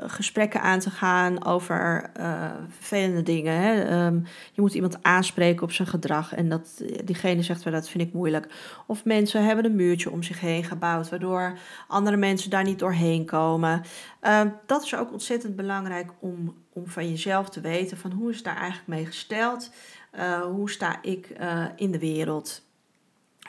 gesprekken 0.07 0.61
aan 0.61 0.79
te 0.79 0.91
gaan 0.91 1.45
over 1.45 2.11
uh, 2.21 2.51
vervelende 2.69 3.23
dingen. 3.23 3.61
Hè. 3.61 3.83
Ehm, 3.83 4.21
je 4.53 4.61
moet 4.61 4.75
iemand 4.75 5.03
aanspreken 5.03 5.63
op 5.63 5.73
zijn 5.73 5.89
gedrag 5.89 6.35
en 6.35 6.49
dat 6.49 6.83
diegene 7.05 7.43
zegt 7.43 7.63
wel 7.63 7.73
dat 7.73 7.89
vind 7.89 8.03
ik 8.03 8.13
moeilijk. 8.13 8.49
Of 8.87 9.05
mensen 9.05 9.45
hebben 9.45 9.65
een 9.65 9.77
muurtje 9.77 10.11
om 10.11 10.23
zich 10.23 10.41
heen 10.41 10.65
gebouwd, 10.65 11.09
waardoor 11.09 11.59
andere 11.89 12.17
mensen 12.17 12.51
daar 12.51 12.65
niet 12.65 12.79
doorheen 12.79 13.25
komen. 13.25 13.83
Ehm, 14.21 14.49
dat 14.67 14.83
is 14.83 14.97
ook 14.97 15.13
ontzettend 15.13 15.57
belangrijk 15.57 16.11
om, 16.19 16.55
om 16.73 16.87
van 16.87 17.09
jezelf 17.09 17.49
te 17.49 17.61
weten 17.61 17.97
van 17.97 18.13
hoe 18.13 18.31
is 18.31 18.43
daar 18.43 18.57
eigenlijk 18.57 18.89
mee 18.89 19.07
gesteld? 19.07 19.71
Uh, 20.15 20.41
hoe 20.41 20.71
sta 20.71 21.03
ik 21.03 21.37
in 21.77 21.91
de 21.91 21.99
wereld? 21.99 22.63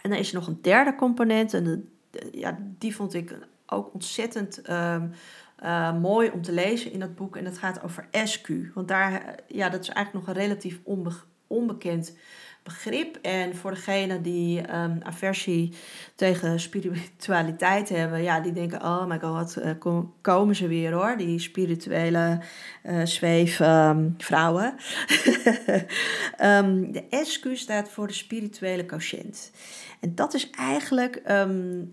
En 0.02 0.10
dan 0.10 0.20
is 0.20 0.30
er 0.30 0.36
nog 0.36 0.48
een 0.48 0.60
derde 0.62 0.96
component 0.96 1.54
en 1.54 1.90
ja, 2.32 2.58
die 2.78 2.96
vond 2.96 3.14
ik 3.14 3.38
ook 3.66 3.94
ontzettend 3.94 4.62
ehm, 4.62 5.08
uh, 5.64 6.00
mooi 6.00 6.30
om 6.30 6.42
te 6.42 6.52
lezen 6.52 6.92
in 6.92 7.00
dat 7.00 7.16
boek. 7.16 7.36
En 7.36 7.44
dat 7.44 7.58
gaat 7.58 7.84
over 7.84 8.08
SQ. 8.12 8.48
Want 8.74 8.88
daar, 8.88 9.36
ja, 9.48 9.70
dat 9.70 9.82
is 9.82 9.90
eigenlijk 9.90 10.26
nog 10.26 10.36
een 10.36 10.42
relatief 10.42 10.80
onbekend 11.48 12.14
begrip. 12.64 13.18
En 13.22 13.56
voor 13.56 13.72
degenen 13.72 14.22
die 14.22 14.76
um, 14.76 15.00
aversie 15.04 15.74
tegen 16.16 16.60
spiritualiteit 16.60 17.90
hebben, 17.90 18.24
ja, 18.24 18.40
die 18.40 18.52
denken: 18.52 18.82
oh 18.82 19.06
my 19.06 19.20
god, 19.20 19.58
uh, 19.58 20.02
komen 20.22 20.56
ze 20.56 20.68
weer 20.68 20.92
hoor, 20.92 21.18
die 21.18 21.40
spirituele 21.40 22.40
uh, 22.84 23.06
zweefvrouwen. 23.06 24.76
um, 26.42 26.92
de 26.96 27.04
SQ 27.10 27.48
staat 27.54 27.90
voor 27.90 28.08
de 28.08 28.14
spirituele 28.14 28.86
quotient. 28.86 29.52
En 30.00 30.16
dat 30.16 30.34
is 30.34 30.50
eigenlijk 30.50 31.22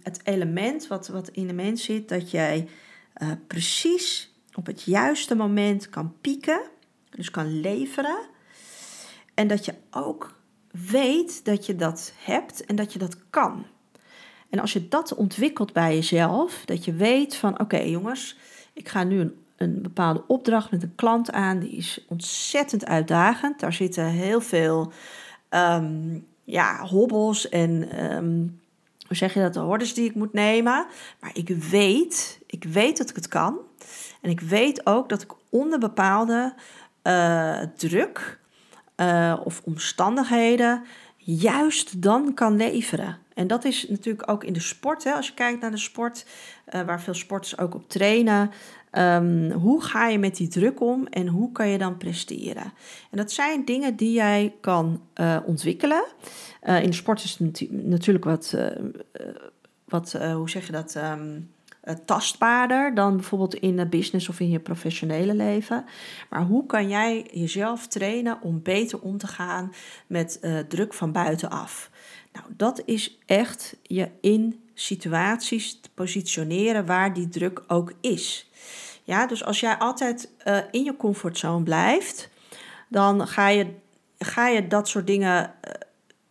het 0.02 0.20
element 0.24 0.86
wat, 0.86 1.08
wat 1.08 1.28
in 1.28 1.46
de 1.46 1.52
mens 1.52 1.84
zit, 1.84 2.08
dat 2.08 2.30
jij 2.30 2.68
uh, 3.22 3.30
precies 3.46 4.34
op 4.54 4.66
het 4.66 4.82
juiste 4.82 5.34
moment 5.34 5.90
kan 5.90 6.14
pieken, 6.20 6.60
dus 7.10 7.30
kan 7.30 7.60
leveren. 7.60 8.18
En 9.34 9.48
dat 9.48 9.64
je 9.64 9.74
ook 9.90 10.34
weet 10.90 11.44
dat 11.44 11.66
je 11.66 11.76
dat 11.76 12.12
hebt 12.18 12.64
en 12.64 12.76
dat 12.76 12.92
je 12.92 12.98
dat 12.98 13.16
kan. 13.30 13.66
En 14.50 14.58
als 14.58 14.72
je 14.72 14.88
dat 14.88 15.14
ontwikkelt 15.14 15.72
bij 15.72 15.94
jezelf, 15.94 16.62
dat 16.64 16.84
je 16.84 16.92
weet 16.92 17.36
van 17.36 17.60
oké 17.60 17.78
jongens, 17.78 18.36
ik 18.72 18.88
ga 18.88 19.04
nu 19.04 19.20
een, 19.20 19.34
een 19.56 19.82
bepaalde 19.82 20.24
opdracht 20.26 20.70
met 20.70 20.82
een 20.82 20.94
klant 20.94 21.32
aan, 21.32 21.58
die 21.58 21.70
is 21.70 22.04
ontzettend 22.08 22.86
uitdagend. 22.86 23.60
Daar 23.60 23.72
zitten 23.72 24.06
heel 24.06 24.40
veel 24.40 24.92
um, 25.50 26.26
ja, 26.44 26.86
hobbels 26.86 27.48
en 27.48 28.04
um, 28.14 28.60
hoe 29.06 29.16
zeg 29.16 29.34
je 29.34 29.40
dat, 29.40 29.54
de 29.54 29.60
hordes 29.60 29.94
die 29.94 30.08
ik 30.08 30.14
moet 30.14 30.32
nemen. 30.32 30.86
Maar 31.20 31.30
ik 31.32 31.48
weet, 31.48 32.40
ik 32.46 32.64
weet 32.64 32.96
dat 32.96 33.10
ik 33.10 33.16
het 33.16 33.28
kan. 33.28 33.58
En 34.20 34.30
ik 34.30 34.40
weet 34.40 34.86
ook 34.86 35.08
dat 35.08 35.22
ik 35.22 35.32
onder 35.50 35.78
bepaalde 35.78 36.54
uh, 37.02 37.60
druk 37.76 38.38
uh, 38.96 39.40
of 39.44 39.60
omstandigheden 39.64 40.84
juist 41.16 42.02
dan 42.02 42.34
kan 42.34 42.56
leveren. 42.56 43.18
En 43.34 43.46
dat 43.46 43.64
is 43.64 43.88
natuurlijk 43.88 44.30
ook 44.30 44.44
in 44.44 44.52
de 44.52 44.60
sport. 44.60 45.04
Hè? 45.04 45.12
Als 45.12 45.26
je 45.26 45.34
kijkt 45.34 45.60
naar 45.60 45.70
de 45.70 45.76
sport, 45.76 46.26
uh, 46.74 46.80
waar 46.80 47.00
veel 47.00 47.14
sporters 47.14 47.58
ook 47.58 47.74
op 47.74 47.88
trainen. 47.88 48.50
Um, 48.98 49.50
hoe 49.50 49.82
ga 49.82 50.08
je 50.08 50.18
met 50.18 50.36
die 50.36 50.48
druk 50.48 50.80
om 50.80 51.06
en 51.06 51.26
hoe 51.26 51.52
kan 51.52 51.68
je 51.68 51.78
dan 51.78 51.96
presteren? 51.96 52.72
En 53.10 53.16
dat 53.16 53.32
zijn 53.32 53.64
dingen 53.64 53.96
die 53.96 54.12
jij 54.12 54.54
kan 54.60 55.02
uh, 55.20 55.36
ontwikkelen. 55.44 56.04
Uh, 56.62 56.82
in 56.82 56.90
de 56.90 56.96
sport 56.96 57.24
is 57.24 57.38
het 57.38 57.70
natuurlijk 57.70 58.24
wat, 58.24 58.56
wat 59.84 60.12
hoe 60.12 60.50
zeg 60.50 60.66
je 60.66 60.72
dat, 60.72 60.94
um, 60.94 61.50
tastbaarder 62.04 62.94
dan 62.94 63.16
bijvoorbeeld 63.16 63.54
in 63.54 63.76
de 63.76 63.86
business 63.86 64.28
of 64.28 64.40
in 64.40 64.50
je 64.50 64.60
professionele 64.60 65.34
leven. 65.34 65.84
Maar 66.30 66.42
hoe 66.42 66.66
kan 66.66 66.88
jij 66.88 67.26
jezelf 67.32 67.86
trainen 67.86 68.38
om 68.42 68.62
beter 68.62 69.00
om 69.00 69.18
te 69.18 69.26
gaan 69.26 69.72
met 70.06 70.40
druk 70.68 70.94
van 70.94 71.12
buitenaf? 71.12 71.90
Nou, 72.32 72.46
dat 72.56 72.82
is 72.84 73.18
echt 73.26 73.76
je 73.82 74.08
in 74.20 74.60
situaties 74.74 75.80
te 75.80 75.88
positioneren 75.94 76.86
waar 76.86 77.14
die 77.14 77.28
druk 77.28 77.62
ook 77.66 77.92
is. 78.00 78.50
Ja, 79.06 79.26
dus 79.26 79.44
als 79.44 79.60
jij 79.60 79.76
altijd 79.76 80.30
uh, 80.44 80.58
in 80.70 80.84
je 80.84 80.96
comfortzone 80.96 81.62
blijft, 81.62 82.28
dan 82.88 83.26
ga 83.26 83.48
je, 83.48 83.66
ga 84.18 84.48
je 84.48 84.66
dat 84.66 84.88
soort 84.88 85.06
dingen 85.06 85.42
uh, 85.44 85.72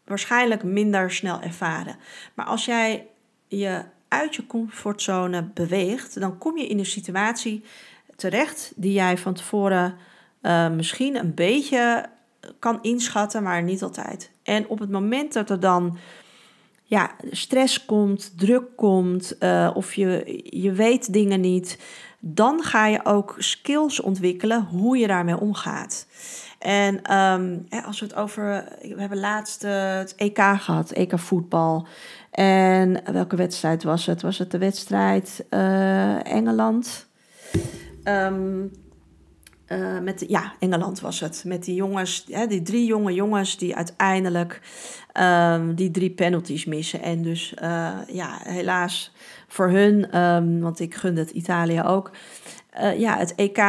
waarschijnlijk 0.05 0.63
minder 0.63 1.11
snel 1.11 1.41
ervaren. 1.41 1.95
Maar 2.33 2.45
als 2.45 2.65
jij 2.65 3.07
je 3.47 3.83
uit 4.07 4.35
je 4.35 4.47
comfortzone 4.47 5.43
beweegt, 5.43 6.19
dan 6.19 6.37
kom 6.37 6.57
je 6.57 6.67
in 6.67 6.79
een 6.79 6.85
situatie 6.85 7.63
terecht 8.15 8.71
die 8.75 8.93
jij 8.93 9.17
van 9.17 9.33
tevoren 9.33 9.95
uh, 10.41 10.69
misschien 10.69 11.15
een 11.15 11.33
beetje 11.33 12.09
kan 12.59 12.79
inschatten, 12.81 13.43
maar 13.43 13.63
niet 13.63 13.83
altijd. 13.83 14.31
En 14.43 14.67
op 14.67 14.79
het 14.79 14.89
moment 14.89 15.33
dat 15.33 15.49
er 15.49 15.59
dan 15.59 15.97
ja, 16.83 17.15
stress 17.31 17.85
komt, 17.85 18.37
druk 18.37 18.75
komt, 18.75 19.37
of 19.73 19.93
je, 19.93 20.41
je 20.49 20.71
weet 20.71 21.13
dingen 21.13 21.41
niet, 21.41 21.77
dan 22.27 22.63
ga 22.63 22.87
je 22.87 23.05
ook 23.05 23.35
skills 23.37 24.01
ontwikkelen 24.01 24.63
hoe 24.63 24.97
je 24.97 25.07
daarmee 25.07 25.39
omgaat. 25.39 26.07
En 26.59 27.15
um, 27.17 27.65
als 27.85 27.99
we 27.99 28.05
het 28.05 28.15
over. 28.15 28.65
We 28.81 28.99
hebben 28.99 29.19
laatst 29.19 29.63
uh, 29.63 29.97
het 29.97 30.15
EK 30.15 30.37
gehad, 30.37 30.91
EK 30.91 31.19
voetbal. 31.19 31.87
En 32.31 33.13
welke 33.13 33.35
wedstrijd 33.35 33.83
was 33.83 34.05
het? 34.05 34.21
Was 34.21 34.37
het 34.37 34.51
de 34.51 34.57
wedstrijd 34.57 35.45
uh, 35.49 36.31
Engeland? 36.31 37.07
Um, 38.03 38.71
uh, 39.67 39.99
met, 39.99 40.25
ja, 40.27 40.53
Engeland 40.59 40.99
was 40.99 41.19
het. 41.19 41.43
Met 41.45 41.63
die 41.63 41.75
jongens, 41.75 42.25
hè, 42.29 42.47
die 42.47 42.61
drie 42.61 42.85
jonge 42.85 43.13
jongens 43.13 43.57
die 43.57 43.75
uiteindelijk 43.75 44.61
um, 45.13 45.75
die 45.75 45.91
drie 45.91 46.11
penalties 46.11 46.65
missen. 46.65 47.01
En 47.01 47.21
dus 47.21 47.53
ja, 48.07 48.39
helaas 48.43 49.13
voor 49.55 49.69
hun, 49.69 50.21
um, 50.21 50.59
want 50.59 50.79
ik 50.79 50.95
gunde 50.95 51.21
het 51.21 51.31
Italië 51.31 51.81
ook, 51.81 52.11
uh, 52.79 52.99
ja, 52.99 53.17
het 53.17 53.35
EK 53.35 53.63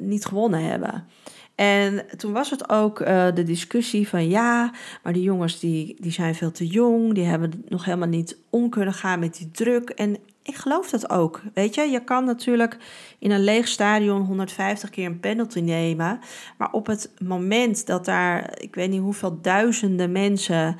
niet 0.00 0.24
gewonnen 0.24 0.62
hebben. 0.64 1.06
En 1.54 2.06
toen 2.16 2.32
was 2.32 2.50
het 2.50 2.68
ook 2.68 3.00
uh, 3.00 3.26
de 3.34 3.42
discussie 3.42 4.08
van 4.08 4.28
ja, 4.28 4.70
maar 5.02 5.12
die 5.12 5.22
jongens 5.22 5.60
die, 5.60 5.96
die 6.00 6.12
zijn 6.12 6.34
veel 6.34 6.50
te 6.50 6.66
jong, 6.66 7.14
die 7.14 7.24
hebben 7.24 7.64
nog 7.68 7.84
helemaal 7.84 8.08
niet 8.08 8.36
om 8.50 8.68
kunnen 8.70 8.94
gaan 8.94 9.18
met 9.18 9.36
die 9.36 9.50
druk. 9.50 9.90
En 9.90 10.16
ik 10.42 10.54
geloof 10.54 10.90
dat 10.90 11.10
ook. 11.10 11.42
Weet 11.54 11.74
je, 11.74 11.82
je 11.82 12.04
kan 12.04 12.24
natuurlijk 12.24 12.76
in 13.18 13.30
een 13.30 13.44
leeg 13.44 13.68
stadion 13.68 14.22
150 14.22 14.90
keer 14.90 15.06
een 15.06 15.20
penalty 15.20 15.60
nemen. 15.60 16.20
Maar 16.58 16.72
op 16.72 16.86
het 16.86 17.10
moment 17.24 17.86
dat 17.86 18.04
daar, 18.04 18.60
ik 18.60 18.74
weet 18.74 18.90
niet 18.90 19.00
hoeveel 19.00 19.38
duizenden 19.40 20.12
mensen 20.12 20.76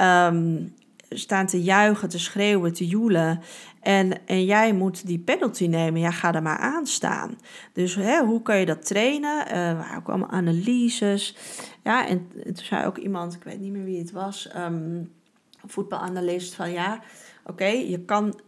um, 0.00 0.74
staan 1.08 1.46
te 1.46 1.62
juichen, 1.62 2.08
te 2.08 2.18
schreeuwen, 2.18 2.72
te 2.72 2.86
joelen. 2.86 3.40
En, 3.80 4.26
en 4.26 4.44
jij 4.44 4.72
moet 4.72 5.06
die 5.06 5.18
penalty 5.18 5.66
nemen, 5.66 6.00
ja, 6.00 6.10
ga 6.10 6.34
er 6.34 6.42
maar 6.42 6.58
aan 6.58 6.86
staan. 6.86 7.38
Dus 7.72 7.94
hè, 7.94 8.24
hoe 8.24 8.42
kan 8.42 8.58
je 8.58 8.66
dat 8.66 8.86
trainen? 8.86 9.54
Uh, 9.54 9.96
ook 9.96 10.08
allemaal 10.08 10.30
analyses. 10.30 11.36
Ja, 11.84 12.06
en, 12.06 12.30
en, 12.44 12.54
toen 12.54 12.64
zei 12.64 12.86
ook 12.86 12.98
iemand, 12.98 13.34
ik 13.34 13.42
weet 13.42 13.60
niet 13.60 13.72
meer 13.72 13.84
wie 13.84 13.98
het 13.98 14.10
was, 14.10 14.50
um, 14.56 15.12
voetbalanalist, 15.66 16.54
van 16.54 16.70
ja, 16.70 17.00
oké, 17.44 17.66
je 17.66 18.00
kan 18.04 18.40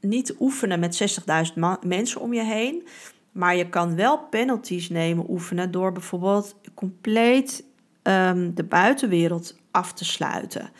niet 0.00 0.34
oefenen 0.40 0.80
met 0.80 1.20
60.000 1.54 1.86
mensen 1.86 2.20
om 2.20 2.32
je 2.32 2.44
heen. 2.44 2.86
Maar 3.32 3.56
je 3.56 3.68
kan 3.68 3.96
wel 3.96 4.18
penalties 4.18 4.88
nemen, 4.88 5.30
oefenen 5.30 5.70
door 5.70 5.92
bijvoorbeeld 5.92 6.56
compleet 6.74 7.64
um, 8.02 8.54
de 8.54 8.64
buitenwereld 8.64 9.56
af 9.70 9.92
te 9.92 10.04
sluiten. 10.04 10.70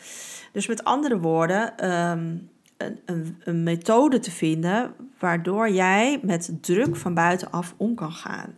Dus 0.51 0.67
met 0.67 0.83
andere 0.83 1.19
woorden, 1.19 1.89
um, 1.89 2.49
een, 2.77 2.99
een, 3.05 3.37
een, 3.43 3.63
methode 3.63 4.19
te 4.19 4.31
vinden 4.31 4.93
waardoor 5.19 5.69
jij 5.69 6.19
met 6.21 6.51
druk 6.61 6.95
van 6.95 7.13
buitenaf 7.13 7.73
om 7.77 7.95
kan 7.95 8.11
gaan. 8.11 8.55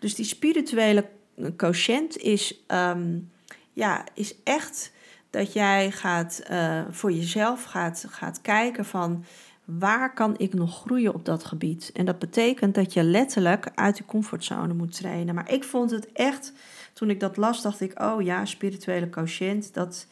Dus 0.00 0.14
die 0.14 0.24
spirituele 0.24 1.08
quotient 1.56 2.16
is, 2.16 2.64
um, 2.68 3.30
ja, 3.72 4.04
is 4.14 4.34
echt 4.44 4.92
dat 5.30 5.52
jij 5.52 5.90
gaat 5.90 6.42
uh, 6.50 6.80
voor 6.90 7.12
jezelf 7.12 7.64
gaat, 7.64 8.06
gaat 8.08 8.40
kijken 8.40 8.84
van 8.84 9.24
waar 9.64 10.14
kan 10.14 10.34
ik 10.38 10.54
nog 10.54 10.80
groeien 10.80 11.14
op 11.14 11.24
dat 11.24 11.44
gebied? 11.44 11.90
En 11.94 12.04
dat 12.04 12.18
betekent 12.18 12.74
dat 12.74 12.92
je 12.92 13.02
letterlijk 13.02 13.70
uit 13.74 13.98
je 13.98 14.04
comfortzone 14.04 14.74
moet 14.74 14.96
trainen. 14.96 15.34
Maar 15.34 15.52
ik 15.52 15.64
vond 15.64 15.90
het 15.90 16.12
echt, 16.12 16.52
toen 16.92 17.10
ik 17.10 17.20
dat 17.20 17.36
las, 17.36 17.62
dacht 17.62 17.80
ik, 17.80 18.00
oh 18.02 18.22
ja, 18.22 18.44
spirituele 18.44 19.08
quotient, 19.08 19.74
dat, 19.74 20.06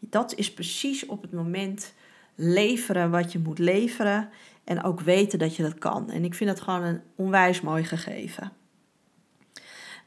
dat 0.00 0.34
is 0.34 0.54
precies 0.54 1.06
op 1.06 1.22
het 1.22 1.32
moment 1.32 1.92
leveren 2.34 3.10
wat 3.10 3.32
je 3.32 3.38
moet 3.38 3.58
leveren. 3.58 4.28
En 4.64 4.82
ook 4.82 5.00
weten 5.00 5.38
dat 5.38 5.56
je 5.56 5.62
dat 5.62 5.78
kan. 5.78 6.10
En 6.10 6.24
ik 6.24 6.34
vind 6.34 6.50
dat 6.50 6.60
gewoon 6.60 6.82
een 6.82 7.00
onwijs 7.14 7.60
mooi 7.60 7.84
gegeven. 7.84 8.52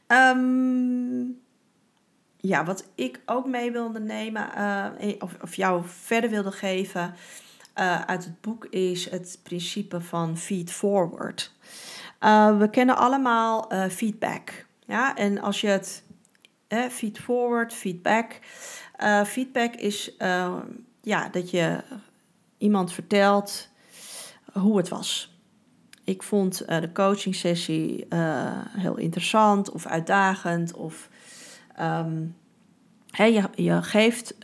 Um, 0.06 1.40
ja, 2.36 2.64
wat 2.64 2.88
ik 2.94 3.20
ook 3.26 3.46
mee 3.46 3.72
wilde 3.72 4.00
nemen, 4.00 4.50
uh, 4.56 5.14
of, 5.18 5.36
of 5.40 5.54
jou 5.54 5.82
verder 5.86 6.30
wilde 6.30 6.52
geven, 6.52 7.14
uh, 7.78 8.00
uit 8.00 8.24
het 8.24 8.40
boek 8.40 8.64
is 8.64 9.10
het 9.10 9.38
principe 9.42 10.00
van 10.00 10.38
feed 10.38 10.72
forward. 10.72 11.52
we 12.58 12.68
kennen 12.70 12.96
allemaal 12.96 13.70
feedback. 13.90 14.66
Ja, 14.86 15.16
en 15.16 15.40
als 15.40 15.60
je 15.60 15.66
het 15.66 16.04
feed 16.90 17.18
forward, 17.18 17.72
feedback. 17.72 18.38
Feedback 19.26 19.74
is 19.74 20.10
ja, 21.00 21.28
dat 21.28 21.50
je 21.50 21.80
iemand 22.58 22.92
vertelt 22.92 23.68
hoe 24.52 24.76
het 24.76 24.88
was. 24.88 25.38
Ik 26.04 26.22
vond 26.22 26.62
uh, 26.68 26.80
de 26.80 26.92
coaching 26.92 27.34
sessie 27.34 28.06
heel 28.68 28.96
interessant 28.96 29.70
of 29.70 29.86
uitdagend. 29.86 30.74
Of 30.74 31.08
um, 31.80 32.36
je, 33.10 33.48
je, 33.54 33.82
geeft 33.82 34.34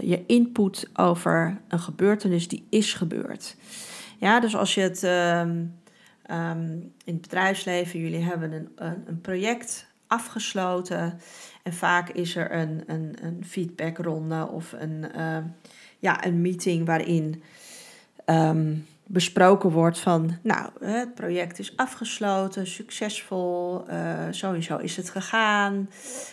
je 0.00 0.24
input 0.26 0.90
over 0.94 1.60
een 1.68 1.80
gebeurtenis 1.80 2.48
die 2.48 2.66
is 2.70 2.94
gebeurd. 2.94 3.56
Ja, 4.18 4.40
dus 4.40 4.56
als 4.56 4.74
je 4.74 4.80
het 4.80 5.02
um, 5.02 5.80
um, 6.30 6.92
in 7.04 7.12
het 7.12 7.20
bedrijfsleven, 7.20 8.00
jullie 8.00 8.22
hebben 8.22 8.52
een, 8.52 8.68
een, 9.06 9.20
project 9.20 9.86
afgesloten. 10.06 11.20
En 11.62 11.72
vaak 11.72 12.08
is 12.08 12.36
er 12.36 12.52
een, 12.52 12.82
een, 12.86 13.16
een 13.22 13.44
feedbackronde 13.44 14.48
of 14.48 14.72
een, 14.72 15.06
ja, 15.98 16.24
een 16.26 16.40
meeting 16.40 16.86
waarin 16.86 17.42
um, 18.26 18.86
besproken 19.06 19.70
wordt 19.70 19.98
van, 19.98 20.38
nou, 20.42 20.70
het 20.80 21.14
project 21.14 21.58
is 21.58 21.76
afgesloten, 21.76 22.66
succesvol, 22.66 23.84
uh, 23.90 24.26
sowieso 24.30 24.76
is 24.76 24.96
het 24.96 25.10
gegaan. 25.10 25.90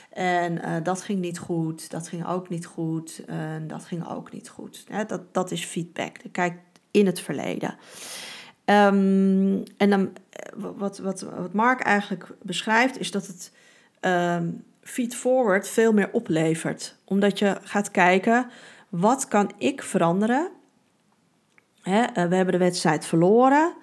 En 0.09 0.53
uh, 0.53 0.75
dat 0.83 1.01
ging 1.01 1.19
niet 1.19 1.39
goed, 1.39 1.91
dat 1.91 2.07
ging 2.07 2.27
ook 2.27 2.49
niet 2.49 2.65
goed, 2.65 3.23
en 3.25 3.67
dat 3.67 3.85
ging 3.85 4.09
ook 4.09 4.31
niet 4.31 4.49
goed. 4.49 4.85
Dat, 5.07 5.33
dat 5.33 5.51
is 5.51 5.65
feedback. 5.65 6.17
Kijk 6.31 6.57
in 6.91 7.05
het 7.05 7.19
verleden. 7.19 7.77
Um, 8.65 9.63
en 9.77 9.89
dan, 9.89 10.09
eh, 10.29 10.53
wat, 10.55 10.97
wat, 10.97 11.21
wat 11.21 11.53
Mark 11.53 11.81
eigenlijk 11.81 12.27
beschrijft, 12.41 12.99
is 12.99 13.11
dat 13.11 13.27
het 13.27 13.51
feed 14.89 15.15
forward 15.15 15.67
veel 15.67 15.93
meer 15.93 16.10
oplevert. 16.12 16.95
Omdat 17.06 17.39
je 17.39 17.58
gaat 17.63 17.91
kijken, 17.91 18.49
wat 18.89 19.28
kan 19.28 19.52
ik 19.58 19.84
veranderen 19.84 20.52
eh, 21.89 22.04
we 22.13 22.36
hebben 22.36 22.52
de 22.52 22.58
wedstrijd 22.58 23.06
verloren. 23.06 23.73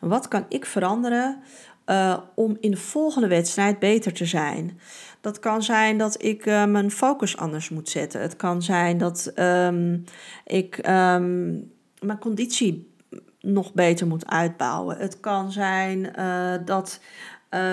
Wat 0.00 0.28
kan 0.28 0.44
ik 0.48 0.66
veranderen 0.66 1.42
uh, 1.86 2.18
om 2.34 2.56
in 2.60 2.70
de 2.70 2.76
volgende 2.76 3.28
wedstrijd 3.28 3.78
beter 3.78 4.12
te 4.12 4.26
zijn? 4.26 4.80
Dat 5.20 5.38
kan 5.38 5.62
zijn 5.62 5.98
dat 5.98 6.22
ik 6.22 6.46
uh, 6.46 6.64
mijn 6.64 6.90
focus 6.90 7.36
anders 7.36 7.68
moet 7.68 7.88
zetten. 7.88 8.20
Het 8.20 8.36
kan 8.36 8.62
zijn 8.62 8.98
dat 8.98 9.32
um, 9.36 10.04
ik 10.44 10.76
um, 10.76 11.72
mijn 12.00 12.18
conditie 12.20 12.90
nog 13.40 13.72
beter 13.72 14.06
moet 14.06 14.26
uitbouwen. 14.26 14.96
Het 14.96 15.20
kan 15.20 15.52
zijn 15.52 16.12
dat 16.64 17.00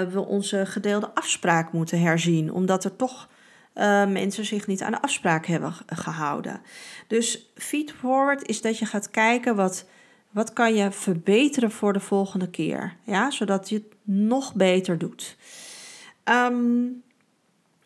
we 0.09 0.25
onze 0.27 0.65
gedeelde 0.65 1.13
afspraak 1.13 1.71
moeten 1.71 2.01
herzien, 2.01 2.53
omdat 2.53 2.83
er 2.83 2.95
toch 2.95 3.29
uh, 3.75 4.07
mensen 4.07 4.45
zich 4.45 4.67
niet 4.67 4.81
aan 4.81 4.91
de 4.91 5.01
afspraak 5.01 5.45
hebben 5.45 5.73
gehouden. 5.85 6.61
Dus 7.07 7.51
feed 7.55 7.91
forward 7.91 8.47
is 8.47 8.61
dat 8.61 8.77
je 8.77 8.85
gaat 8.85 9.11
kijken 9.11 9.55
wat, 9.55 9.85
wat 10.31 10.53
kan 10.53 10.75
je 10.75 10.91
verbeteren 10.91 11.71
voor 11.71 11.93
de 11.93 11.99
volgende 11.99 12.49
keer. 12.49 12.95
Ja, 13.03 13.31
zodat 13.31 13.69
je 13.69 13.75
het 13.75 13.95
nog 14.03 14.53
beter 14.53 14.97
doet. 14.97 15.37
Um, 16.23 17.03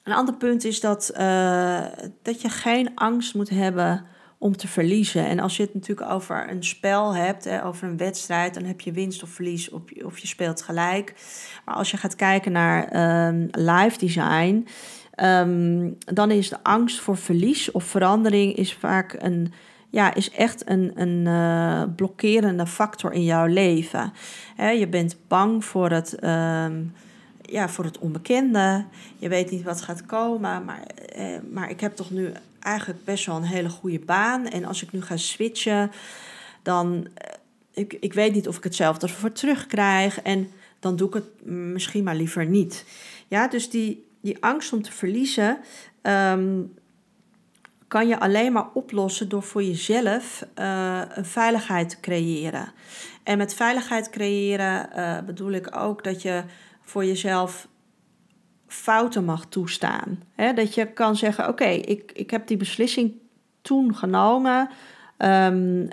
een 0.03 0.13
ander 0.13 0.35
punt 0.35 0.63
is 0.63 0.79
dat, 0.79 1.11
uh, 1.17 1.85
dat 2.21 2.41
je 2.41 2.49
geen 2.49 2.91
angst 2.95 3.35
moet 3.35 3.49
hebben 3.49 4.05
om 4.43 4.57
te 4.57 4.67
verliezen. 4.67 5.25
En 5.25 5.39
als 5.39 5.57
je 5.57 5.63
het 5.63 5.73
natuurlijk 5.73 6.11
over 6.11 6.49
een 6.49 6.63
spel 6.63 7.15
hebt, 7.15 7.43
hè, 7.43 7.65
over 7.65 7.87
een 7.87 7.97
wedstrijd, 7.97 8.53
dan 8.53 8.63
heb 8.63 8.81
je 8.81 8.91
winst 8.91 9.23
of 9.23 9.29
verlies 9.29 9.69
of, 9.69 9.81
of 10.03 10.17
je 10.17 10.27
speelt 10.27 10.61
gelijk. 10.61 11.13
Maar 11.65 11.75
als 11.75 11.91
je 11.91 11.97
gaat 11.97 12.15
kijken 12.15 12.51
naar 12.51 12.81
um, 13.27 13.47
live 13.51 13.97
design, 13.97 14.67
Um, 15.21 15.97
dan 15.97 16.31
is 16.31 16.49
de 16.49 16.63
angst 16.63 16.99
voor 16.99 17.17
verlies 17.17 17.71
of 17.71 17.83
verandering 17.83 18.55
is 18.55 18.73
vaak 18.73 19.15
een, 19.19 19.53
ja, 19.89 20.13
is 20.13 20.31
echt 20.31 20.69
een, 20.69 20.91
een 20.95 21.25
uh, 21.25 21.83
blokkerende 21.95 22.67
factor 22.67 23.11
in 23.11 23.23
jouw 23.23 23.45
leven. 23.45 24.13
He, 24.55 24.69
je 24.69 24.87
bent 24.87 25.17
bang 25.27 25.65
voor 25.65 25.89
het, 25.89 26.23
um, 26.23 26.93
ja, 27.41 27.69
voor 27.69 27.85
het 27.85 27.99
onbekende. 27.99 28.85
Je 29.17 29.29
weet 29.29 29.51
niet 29.51 29.63
wat 29.63 29.81
gaat 29.81 30.05
komen, 30.05 30.65
maar, 30.65 30.83
eh, 31.15 31.25
maar 31.51 31.69
ik 31.69 31.79
heb 31.79 31.95
toch 31.95 32.11
nu 32.11 32.31
eigenlijk 32.63 33.05
best 33.05 33.25
wel 33.25 33.35
een 33.35 33.43
hele 33.43 33.69
goede 33.69 33.99
baan. 33.99 34.47
En 34.47 34.65
als 34.65 34.83
ik 34.83 34.91
nu 34.91 35.01
ga 35.01 35.17
switchen, 35.17 35.91
dan 36.61 36.93
uh, 36.95 37.03
ik, 37.71 37.93
ik 37.99 38.13
weet 38.13 38.33
niet 38.33 38.47
of 38.47 38.57
ik 38.57 38.63
hetzelfde 38.63 39.07
ervoor 39.07 39.31
terugkrijg. 39.31 40.21
En 40.21 40.51
dan 40.79 40.95
doe 40.95 41.07
ik 41.07 41.13
het 41.13 41.45
misschien 41.45 42.03
maar 42.03 42.15
liever 42.15 42.45
niet. 42.45 42.85
Ja, 43.27 43.47
dus 43.47 43.69
die, 43.69 44.07
die 44.21 44.43
angst 44.43 44.73
om 44.73 44.81
te 44.81 44.91
verliezen 44.91 45.57
um, 46.01 46.73
kan 47.87 48.07
je 48.07 48.19
alleen 48.19 48.51
maar 48.51 48.69
oplossen 48.73 49.29
door 49.29 49.43
voor 49.43 49.63
jezelf 49.63 50.45
uh, 50.59 51.01
een 51.09 51.25
veiligheid 51.25 51.89
te 51.89 51.99
creëren. 51.99 52.71
En 53.23 53.37
met 53.37 53.53
veiligheid 53.53 54.09
creëren 54.09 54.89
uh, 54.95 55.19
bedoel 55.25 55.51
ik 55.51 55.77
ook 55.77 56.03
dat 56.03 56.21
je 56.21 56.43
voor 56.81 57.05
jezelf 57.05 57.67
fouten 58.73 59.25
mag 59.25 59.45
toestaan. 59.45 60.23
Dat 60.55 60.75
je 60.75 60.85
kan 60.85 61.15
zeggen: 61.15 61.47
Oké, 61.47 61.65
ik, 61.65 62.11
ik 62.13 62.31
heb 62.31 62.47
die 62.47 62.57
beslissing 62.57 63.13
toen 63.61 63.95
genomen. 63.95 64.69
Um, 65.17 65.87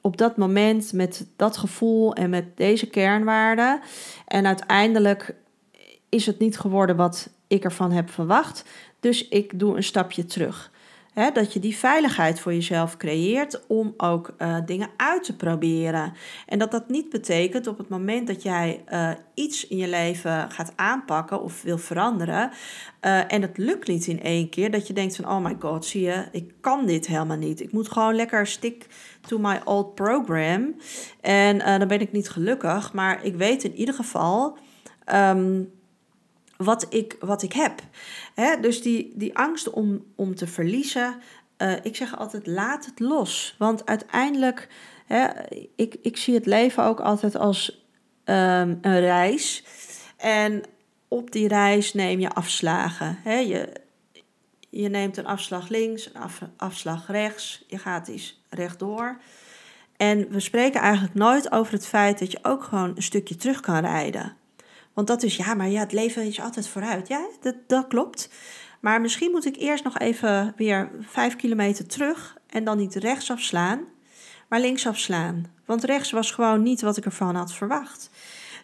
op 0.00 0.16
dat 0.16 0.36
moment 0.36 0.92
met 0.92 1.26
dat 1.36 1.56
gevoel 1.56 2.14
en 2.14 2.30
met 2.30 2.56
deze 2.56 2.86
kernwaarden. 2.86 3.80
En 4.26 4.46
uiteindelijk 4.46 5.34
is 6.08 6.26
het 6.26 6.38
niet 6.38 6.58
geworden 6.58 6.96
wat 6.96 7.30
ik 7.46 7.64
ervan 7.64 7.90
heb 7.90 8.10
verwacht. 8.10 8.64
Dus 9.00 9.28
ik 9.28 9.58
doe 9.58 9.76
een 9.76 9.84
stapje 9.84 10.24
terug. 10.24 10.70
Dat 11.32 11.52
je 11.52 11.60
die 11.60 11.76
veiligheid 11.76 12.40
voor 12.40 12.52
jezelf 12.54 12.96
creëert 12.96 13.66
om 13.66 13.94
ook 13.96 14.34
uh, 14.38 14.56
dingen 14.66 14.88
uit 14.96 15.24
te 15.24 15.36
proberen. 15.36 16.12
En 16.46 16.58
dat 16.58 16.70
dat 16.70 16.88
niet 16.88 17.10
betekent 17.10 17.66
op 17.66 17.78
het 17.78 17.88
moment 17.88 18.26
dat 18.26 18.42
jij 18.42 18.84
uh, 18.88 19.10
iets 19.34 19.66
in 19.66 19.76
je 19.76 19.88
leven 19.88 20.50
gaat 20.50 20.72
aanpakken 20.76 21.42
of 21.42 21.62
wil 21.62 21.78
veranderen. 21.78 22.50
Uh, 23.00 23.32
en 23.32 23.42
het 23.42 23.58
lukt 23.58 23.88
niet 23.88 24.06
in 24.06 24.22
één 24.22 24.48
keer. 24.48 24.70
Dat 24.70 24.86
je 24.86 24.92
denkt 24.92 25.16
van 25.16 25.28
oh 25.28 25.44
my 25.44 25.56
god, 25.58 25.84
zie 25.84 26.02
je, 26.02 26.24
ik 26.32 26.52
kan 26.60 26.86
dit 26.86 27.06
helemaal 27.06 27.36
niet. 27.36 27.60
Ik 27.60 27.72
moet 27.72 27.90
gewoon 27.90 28.14
lekker 28.14 28.46
stick 28.46 28.86
to 29.20 29.38
my 29.38 29.60
old 29.64 29.94
program. 29.94 30.74
En 31.20 31.58
dan 31.58 31.88
ben 31.88 32.00
ik 32.00 32.12
niet 32.12 32.30
gelukkig. 32.30 32.92
Maar 32.92 33.24
ik 33.24 33.36
weet 33.36 33.64
in 33.64 33.74
ieder 33.74 33.94
geval. 33.94 34.58
Um, 35.14 35.70
wat 36.58 36.86
ik, 36.94 37.16
wat 37.20 37.42
ik 37.42 37.52
heb. 37.52 37.80
Hè? 38.34 38.60
Dus 38.60 38.82
die, 38.82 39.12
die 39.14 39.36
angst 39.36 39.70
om, 39.70 40.04
om 40.16 40.34
te 40.34 40.46
verliezen, 40.46 41.20
uh, 41.58 41.72
ik 41.82 41.96
zeg 41.96 42.18
altijd 42.18 42.46
laat 42.46 42.86
het 42.86 43.00
los. 43.00 43.54
Want 43.58 43.86
uiteindelijk, 43.86 44.68
hè, 45.06 45.26
ik, 45.76 45.96
ik 46.02 46.16
zie 46.16 46.34
het 46.34 46.46
leven 46.46 46.84
ook 46.84 47.00
altijd 47.00 47.36
als 47.36 47.86
um, 48.24 48.78
een 48.80 49.00
reis. 49.00 49.64
En 50.16 50.62
op 51.08 51.30
die 51.30 51.48
reis 51.48 51.94
neem 51.94 52.20
je 52.20 52.30
afslagen. 52.30 53.18
Hè? 53.22 53.38
Je, 53.38 53.72
je 54.70 54.88
neemt 54.88 55.16
een 55.16 55.26
afslag 55.26 55.68
links, 55.68 56.06
een 56.06 56.20
af, 56.20 56.40
afslag 56.56 57.06
rechts. 57.06 57.64
Je 57.66 57.78
gaat 57.78 58.08
eens 58.08 58.42
rechtdoor. 58.48 59.20
En 59.96 60.28
we 60.30 60.40
spreken 60.40 60.80
eigenlijk 60.80 61.14
nooit 61.14 61.52
over 61.52 61.72
het 61.72 61.86
feit 61.86 62.18
dat 62.18 62.32
je 62.32 62.38
ook 62.42 62.64
gewoon 62.64 62.92
een 62.96 63.02
stukje 63.02 63.36
terug 63.36 63.60
kan 63.60 63.80
rijden. 63.80 64.36
Want 64.98 65.10
dat 65.10 65.22
is, 65.22 65.36
ja, 65.36 65.54
maar 65.54 65.68
ja, 65.68 65.80
het 65.80 65.92
leven 65.92 66.26
is 66.26 66.40
altijd 66.40 66.68
vooruit. 66.68 67.08
Ja, 67.08 67.28
dat, 67.40 67.54
dat 67.66 67.86
klopt. 67.86 68.30
Maar 68.80 69.00
misschien 69.00 69.30
moet 69.30 69.46
ik 69.46 69.56
eerst 69.56 69.84
nog 69.84 69.98
even 69.98 70.52
weer 70.56 70.90
vijf 71.00 71.36
kilometer 71.36 71.86
terug 71.86 72.36
en 72.46 72.64
dan 72.64 72.78
niet 72.78 72.94
rechtsaf 72.94 73.40
slaan, 73.40 73.84
maar 74.48 74.60
linksaf 74.60 74.98
slaan. 74.98 75.46
Want 75.64 75.84
rechts 75.84 76.10
was 76.10 76.30
gewoon 76.30 76.62
niet 76.62 76.80
wat 76.80 76.96
ik 76.96 77.04
ervan 77.04 77.34
had 77.34 77.52
verwacht. 77.52 78.10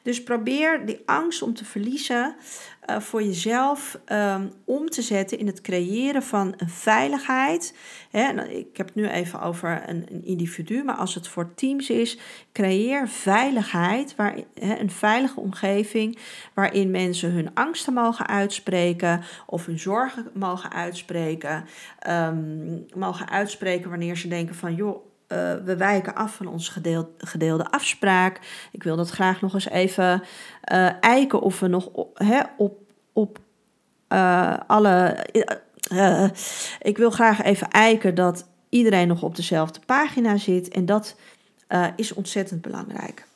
Dus 0.02 0.22
probeer 0.22 0.86
die 0.86 1.02
angst 1.06 1.42
om 1.42 1.54
te 1.54 1.64
verliezen 1.64 2.36
uh, 2.90 3.00
voor 3.00 3.22
jezelf 3.22 3.98
um, 4.12 4.52
om 4.64 4.88
te 4.88 5.02
zetten 5.02 5.38
in 5.38 5.46
het 5.46 5.60
creëren 5.60 6.22
van 6.22 6.54
een 6.56 6.68
veiligheid. 6.68 7.74
Ik 8.48 8.76
heb 8.76 8.86
het 8.86 8.94
nu 8.94 9.08
even 9.08 9.40
over 9.40 9.82
een, 9.86 10.24
individu, 10.24 10.84
maar 10.84 10.94
als 10.94 11.14
het 11.14 11.28
voor 11.28 11.54
teams 11.54 11.90
is, 11.90 12.18
creëer 12.52 13.08
veiligheid, 13.08 14.16
waar, 14.16 14.36
een 14.54 14.90
veilige 14.90 15.40
omgeving 15.40 16.18
waarin 16.54 16.90
mensen 16.90 17.32
hun 17.32 17.54
angsten 17.54 17.92
mogen 17.92 18.26
uitspreken 18.26 19.22
of 19.46 19.66
hun 19.66 19.78
zorgen 19.78 20.30
mogen 20.34 20.72
uitspreken. 20.72 21.64
Um, 22.08 22.86
mogen 22.94 23.30
uitspreken 23.30 23.90
wanneer 23.90 24.16
ze 24.16 24.28
denken 24.28 24.54
van 24.54 24.74
joh 24.74 25.12
uh, 25.34 25.64
we 25.64 25.76
wijken 25.76 26.14
af 26.14 26.34
van 26.34 26.60
gedeeld, 26.60 27.08
gedeelde 27.18 27.70
afspraak. 27.70 28.40
Ik 28.72 28.82
wil 28.82 28.96
dat 28.96 29.10
graag 29.10 29.40
nog 29.40 29.54
eens 29.54 29.68
even 29.68 30.22
uh, 30.72 30.90
eiken 31.00 31.40
of 31.40 31.60
we 31.60 31.66
nog 31.66 31.86
op, 31.86 32.18
hè, 32.18 32.40
op, 32.56 32.78
op 33.12 33.38
uh, 34.08 34.56
alle. 34.66 35.26
ik 36.80 36.96
wil 36.96 37.10
graag 37.10 37.42
even 37.42 37.70
eiken 37.70 38.14
dat 38.14 38.48
iedereen 38.68 39.08
nog 39.08 39.22
op 39.22 39.36
dezelfde 39.36 39.80
pagina 39.86 40.36
zit. 40.36 40.68
En 40.68 40.86
dat 40.86 41.16
is 41.96 42.12
ontzettend 42.12 42.62
belangrijk. 42.62 43.26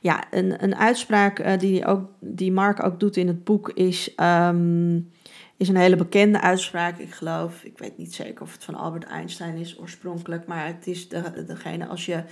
Ja, 0.00 0.24
een, 0.30 0.62
een 0.62 0.76
uitspraak 0.76 1.60
die, 1.60 1.86
ook, 1.86 2.08
die 2.18 2.52
Mark 2.52 2.84
ook 2.84 3.00
doet 3.00 3.16
in 3.16 3.26
het 3.26 3.44
boek 3.44 3.70
is, 3.70 4.12
um, 4.16 5.10
is 5.58 5.68
een 5.68 5.76
hele 5.76 5.96
bekende 5.96 6.40
uitspraak. 6.40 6.98
Ik 6.98 7.14
geloof, 7.14 7.62
ik 7.62 7.78
weet 7.78 7.98
niet 7.98 8.14
zeker 8.14 8.42
of 8.42 8.52
het 8.52 8.64
van 8.64 8.74
Albert 8.74 9.04
Einstein 9.04 9.56
is 9.56 9.78
oorspronkelijk, 9.78 10.46
maar 10.46 10.66
het 10.66 10.86
is 10.86 11.08
de, 11.08 11.44
degene 11.46 11.86
als 11.86 12.06
je. 12.06 12.22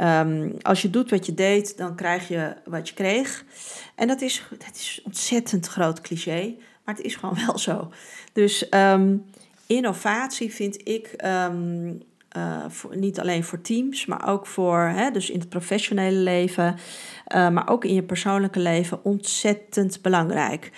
Um, 0.00 0.56
als 0.62 0.82
je 0.82 0.90
doet 0.90 1.10
wat 1.10 1.26
je 1.26 1.34
deed, 1.34 1.76
dan 1.76 1.94
krijg 1.94 2.28
je 2.28 2.54
wat 2.64 2.88
je 2.88 2.94
kreeg. 2.94 3.44
En 3.94 4.08
dat 4.08 4.20
is, 4.20 4.42
dat 4.50 4.74
is 4.74 5.00
ontzettend 5.04 5.66
groot 5.66 6.00
cliché, 6.00 6.54
maar 6.84 6.94
het 6.94 7.04
is 7.04 7.16
gewoon 7.16 7.38
wel 7.46 7.58
zo. 7.58 7.92
Dus 8.32 8.66
um, 8.74 9.24
innovatie 9.66 10.52
vind 10.52 10.88
ik 10.88 11.14
um, 11.24 12.02
uh, 12.36 12.64
voor, 12.68 12.96
niet 12.96 13.20
alleen 13.20 13.44
voor 13.44 13.60
teams, 13.60 14.06
maar 14.06 14.28
ook 14.28 14.46
voor, 14.46 14.78
hè, 14.80 15.10
dus 15.10 15.30
in 15.30 15.38
het 15.38 15.48
professionele 15.48 16.16
leven, 16.16 16.76
uh, 17.34 17.48
maar 17.48 17.68
ook 17.68 17.84
in 17.84 17.94
je 17.94 18.02
persoonlijke 18.02 18.58
leven 18.58 19.04
ontzettend 19.04 20.02
belangrijk. 20.02 20.70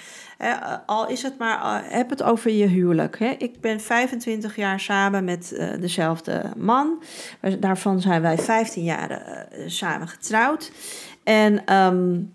Al 0.87 1.09
is 1.09 1.23
het 1.23 1.39
maar, 1.39 1.83
heb 1.89 2.11
het 2.11 2.23
over 2.23 2.51
je 2.51 2.67
huwelijk. 2.67 3.19
Hè. 3.19 3.35
Ik 3.39 3.61
ben 3.61 3.81
25 3.81 4.57
jaar 4.57 4.81
samen 4.81 5.25
met 5.25 5.63
dezelfde 5.81 6.43
man. 6.57 7.03
Daarvan 7.59 8.01
zijn 8.01 8.23
wij 8.23 8.39
15 8.39 8.85
jaar 8.85 9.47
samen 9.67 10.09
getrouwd. 10.09 10.73
En 11.25 11.75
um, 11.75 12.33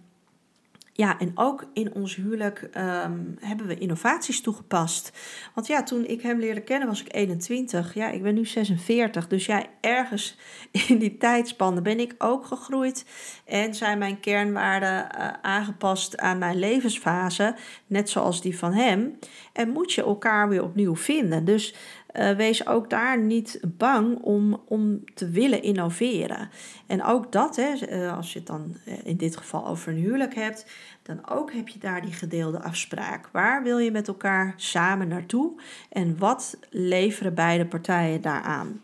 ja, 0.98 1.20
en 1.20 1.32
ook 1.36 1.66
in 1.74 1.94
ons 1.94 2.16
huwelijk 2.16 2.62
um, 2.62 3.38
hebben 3.40 3.68
we 3.68 3.78
innovaties 3.78 4.42
toegepast. 4.42 5.12
Want 5.54 5.68
ja, 5.68 5.84
toen 5.84 6.06
ik 6.06 6.22
hem 6.22 6.40
leerde 6.40 6.62
kennen 6.62 6.88
was 6.88 7.02
ik 7.02 7.16
21. 7.16 7.94
Ja, 7.94 8.10
ik 8.10 8.24
ben 8.24 8.34
nu 8.34 8.46
46. 8.46 9.28
Dus 9.28 9.46
ja, 9.46 9.64
ergens 9.82 10.38
in 10.88 10.98
die 10.98 11.18
tijdspannen 11.18 11.84
ben 11.84 12.00
ik 12.00 12.16
ook 12.18 12.46
gegroeid. 12.46 13.06
En 13.46 13.76
zijn 13.76 13.98
mijn 13.98 14.20
kernwaarden 14.20 15.08
uh, 15.18 15.28
aangepast 15.42 16.18
aan 16.18 16.38
mijn 16.38 16.60
levensfase. 16.60 17.56
Net 17.88 18.10
zoals 18.10 18.42
die 18.42 18.58
van 18.58 18.74
hem. 18.74 19.20
En 19.54 19.70
moet 19.70 19.94
je 19.94 20.04
elkaar 20.04 20.50
weer 20.50 20.64
opnieuw 20.64 20.96
vinden. 20.96 21.46
Dus 21.46 21.76
uh, 22.18 22.32
wees 22.32 22.68
ook 22.68 22.90
daar 22.90 23.20
niet 23.20 23.60
bang 23.64 24.20
om, 24.22 24.62
om 24.68 25.04
te 25.14 25.30
willen 25.30 25.62
innoveren. 25.62 26.50
En 26.88 27.04
ook 27.04 27.32
dat, 27.32 27.56
hè, 27.56 27.74
uh, 27.90 28.16
als 28.16 28.34
je 28.34 28.40
het 28.40 28.48
dan 28.48 28.76
in 29.04 29.18
dit 29.18 29.38
geval 29.38 29.68
over 29.68 29.92
een 29.92 30.00
huwelijk 30.00 30.36
hebt, 30.36 30.66
dan 31.04 31.30
ook 31.30 31.54
heb 31.54 31.68
je 31.68 31.80
daar 31.80 32.02
die 32.02 32.14
gedeelde 32.14 32.62
afspraak. 32.62 33.30
Waar 33.32 33.64
wil 33.64 33.78
je 33.78 33.92
met 33.92 34.08
elkaar 34.08 34.54
samen 34.56 35.08
naartoe 35.08 35.62
en 35.90 36.18
wat 36.18 36.58
leveren 36.70 37.34
beide 37.34 37.66
partijen 37.66 38.22
daaraan? 38.22 38.82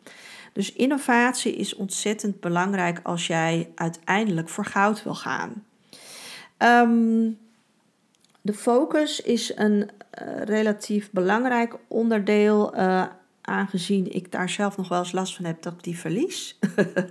Dus 0.53 0.73
innovatie 0.73 1.55
is 1.55 1.75
ontzettend 1.75 2.39
belangrijk 2.39 2.99
als 3.03 3.27
jij 3.27 3.69
uiteindelijk 3.75 4.49
voor 4.49 4.65
goud 4.65 5.03
wil 5.03 5.15
gaan. 5.15 5.63
Um, 6.57 7.37
de 8.41 8.53
focus 8.53 9.21
is 9.21 9.55
een 9.55 9.89
relatief 10.43 11.11
belangrijk 11.11 11.75
onderdeel 11.87 12.75
aangezien 13.45 14.13
ik 14.13 14.32
daar 14.32 14.49
zelf 14.49 14.77
nog 14.77 14.88
wel 14.88 14.99
eens 14.99 15.12
last 15.12 15.36
van 15.36 15.45
heb 15.45 15.62
dat 15.62 15.73
ik 15.73 15.84
die 15.84 15.97
verlies. 15.97 16.60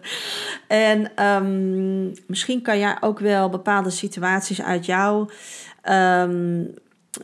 en 0.68 1.24
um, 1.26 2.12
misschien 2.26 2.62
kan 2.62 2.78
jij 2.78 2.96
ook 3.00 3.18
wel 3.18 3.48
bepaalde 3.48 3.90
situaties 3.90 4.62
uit 4.62 4.86
jouw 4.86 5.30
um, 5.90 6.74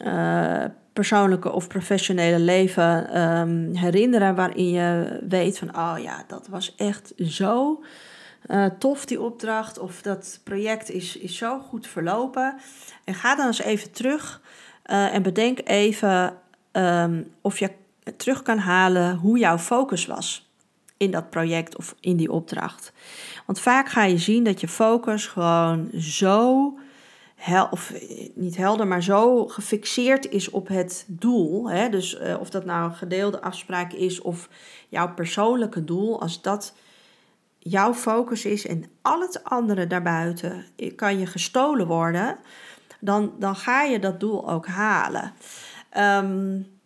uh, 0.04 0.64
persoonlijke 0.92 1.52
of 1.52 1.68
professionele 1.68 2.38
leven 2.38 3.20
um, 3.20 3.74
herinneren 3.74 4.34
waarin 4.34 4.70
je 4.70 5.18
weet 5.28 5.58
van, 5.58 5.76
oh 5.76 5.94
ja, 6.02 6.24
dat 6.26 6.48
was 6.48 6.74
echt 6.76 7.12
zo 7.16 7.82
uh, 8.46 8.66
tof 8.78 9.04
die 9.04 9.20
opdracht 9.20 9.78
of 9.78 10.02
dat 10.02 10.40
project 10.44 10.90
is, 10.90 11.16
is 11.16 11.36
zo 11.36 11.58
goed 11.58 11.86
verlopen. 11.86 12.56
En 13.04 13.14
ga 13.14 13.36
dan 13.36 13.46
eens 13.46 13.62
even 13.62 13.92
terug 13.92 14.40
uh, 14.86 15.14
en 15.14 15.22
bedenk 15.22 15.60
even 15.64 16.34
um, 16.72 17.32
of 17.40 17.58
je 17.58 17.70
terug 18.16 18.42
kan 18.42 18.58
halen 18.58 19.16
hoe 19.16 19.38
jouw 19.38 19.58
focus 19.58 20.06
was 20.06 20.50
in 20.96 21.10
dat 21.10 21.30
project 21.30 21.76
of 21.76 21.94
in 22.00 22.16
die 22.16 22.32
opdracht. 22.32 22.92
Want 23.46 23.60
vaak 23.60 23.88
ga 23.88 24.04
je 24.04 24.18
zien 24.18 24.44
dat 24.44 24.60
je 24.60 24.68
focus 24.68 25.26
gewoon 25.26 25.90
zo, 26.00 26.72
hel 27.34 27.68
of 27.70 27.92
niet 28.34 28.56
helder, 28.56 28.86
maar 28.86 29.02
zo 29.02 29.46
gefixeerd 29.46 30.28
is 30.28 30.50
op 30.50 30.68
het 30.68 31.04
doel. 31.06 31.70
Hè? 31.70 31.88
Dus 31.88 32.20
uh, 32.20 32.40
of 32.40 32.50
dat 32.50 32.64
nou 32.64 32.84
een 32.84 32.96
gedeelde 32.96 33.40
afspraak 33.40 33.92
is 33.92 34.20
of 34.20 34.48
jouw 34.88 35.14
persoonlijke 35.14 35.84
doel, 35.84 36.20
als 36.20 36.42
dat 36.42 36.74
jouw 37.58 37.94
focus 37.94 38.44
is 38.44 38.66
en 38.66 38.84
al 39.02 39.20
het 39.20 39.44
andere 39.44 39.86
daarbuiten 39.86 40.64
kan 40.96 41.18
je 41.18 41.26
gestolen 41.26 41.86
worden, 41.86 42.38
dan, 43.00 43.32
dan 43.38 43.56
ga 43.56 43.82
je 43.82 43.98
dat 43.98 44.20
doel 44.20 44.50
ook 44.50 44.66
halen. 44.66 45.32
Um, 45.96 46.77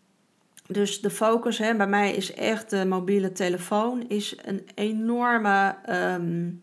dus 0.66 1.00
de 1.00 1.10
focus 1.10 1.58
hè, 1.58 1.76
bij 1.76 1.86
mij 1.86 2.12
is 2.12 2.34
echt 2.34 2.70
de 2.70 2.84
mobiele 2.84 3.32
telefoon 3.32 4.08
is 4.08 4.36
een 4.44 4.68
enorme, 4.74 5.76
um, 5.88 6.62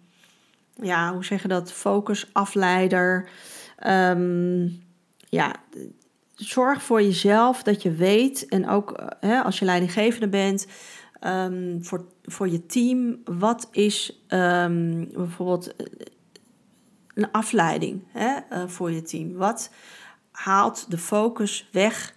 ja, 0.73 1.13
hoe 1.13 1.25
zeg 1.25 1.41
je 1.41 1.47
dat, 1.47 1.71
focusafleider. 1.71 3.29
Um, 3.88 4.81
ja, 5.29 5.55
zorg 6.35 6.83
voor 6.83 7.01
jezelf 7.01 7.63
dat 7.63 7.81
je 7.81 7.91
weet 7.91 8.45
en 8.47 8.69
ook 8.69 8.91
eh, 8.91 9.07
hè, 9.19 9.41
als 9.41 9.59
je 9.59 9.65
leidinggevende 9.65 10.29
bent, 10.29 10.67
um, 11.21 11.83
voor, 11.83 12.05
voor 12.23 12.49
je 12.49 12.65
team, 12.65 13.21
wat 13.23 13.67
is 13.71 14.25
bijvoorbeeld 14.27 15.75
eh, 15.75 15.85
een 17.13 17.31
afleiding 17.31 18.03
hè, 18.12 18.38
uh, 18.53 18.67
voor 18.67 18.91
je 18.91 19.01
team? 19.01 19.33
Wat 19.33 19.71
haalt 20.31 20.91
de 20.91 20.97
focus 20.97 21.69
weg 21.71 22.13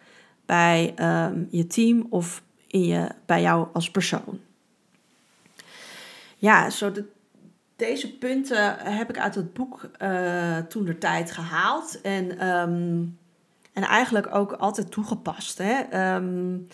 bij 0.53 0.95
um, 1.01 1.49
je 1.51 1.67
team 1.67 2.07
of 2.11 2.43
in 2.67 2.85
je, 2.85 3.09
bij 3.27 3.41
jou 3.41 3.67
als 3.73 3.91
persoon. 3.91 4.41
Ja, 6.37 6.71
zo 6.71 6.93
de, 6.93 7.05
deze 7.77 8.17
punten 8.19 8.77
heb 8.79 9.11
ik 9.11 9.19
uit 9.19 9.35
het 9.35 9.53
boek 9.53 9.91
uh, 10.03 10.59
toen 10.59 10.85
de 10.85 10.99
tijd 10.99 11.31
gehaald 11.31 12.01
en, 12.01 12.47
um, 12.49 13.19
en 13.73 13.83
eigenlijk 13.83 14.35
ook 14.35 14.53
altijd 14.53 14.91
toegepast. 14.91 15.59
Hè. 15.59 16.15
Um, 16.15 16.69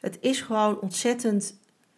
het 0.00 0.18
is 0.20 0.40
gewoon 0.40 0.80
ontzettend 0.80 1.54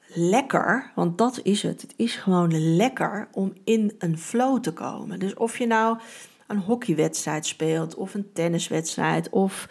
lekker, 0.07 0.90
want 0.94 1.18
dat 1.18 1.40
is 1.42 1.62
het. 1.62 1.83
Het 1.83 1.94
is 1.96 2.16
gewoon 2.16 2.76
lekker 2.76 3.28
om 3.33 3.52
in 3.64 3.94
een 3.98 4.18
flow 4.18 4.61
te 4.61 4.72
komen. 4.72 5.18
Dus 5.18 5.35
of 5.35 5.59
je 5.59 5.66
nou 5.66 5.98
een 6.46 6.59
hockeywedstrijd 6.59 7.46
speelt, 7.46 7.94
of 7.94 8.14
een 8.14 8.33
tenniswedstrijd, 8.33 9.28
of 9.30 9.68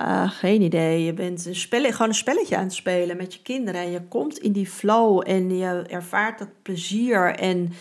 uh, 0.00 0.30
geen 0.30 0.62
idee. 0.62 1.04
Je 1.04 1.12
bent 1.12 1.46
een 1.46 1.56
spelletje, 1.56 1.92
gewoon 1.92 2.08
een 2.08 2.14
spelletje 2.14 2.56
aan 2.56 2.64
het 2.64 2.72
spelen 2.72 3.16
met 3.16 3.34
je 3.34 3.42
kinderen. 3.42 3.80
En 3.80 3.90
je 3.90 4.02
komt 4.02 4.38
in 4.38 4.52
die 4.52 4.66
flow 4.66 5.22
en 5.26 5.56
je 5.56 5.84
ervaart 5.88 6.38
dat 6.38 6.62
plezier. 6.62 7.34
En 7.34 7.72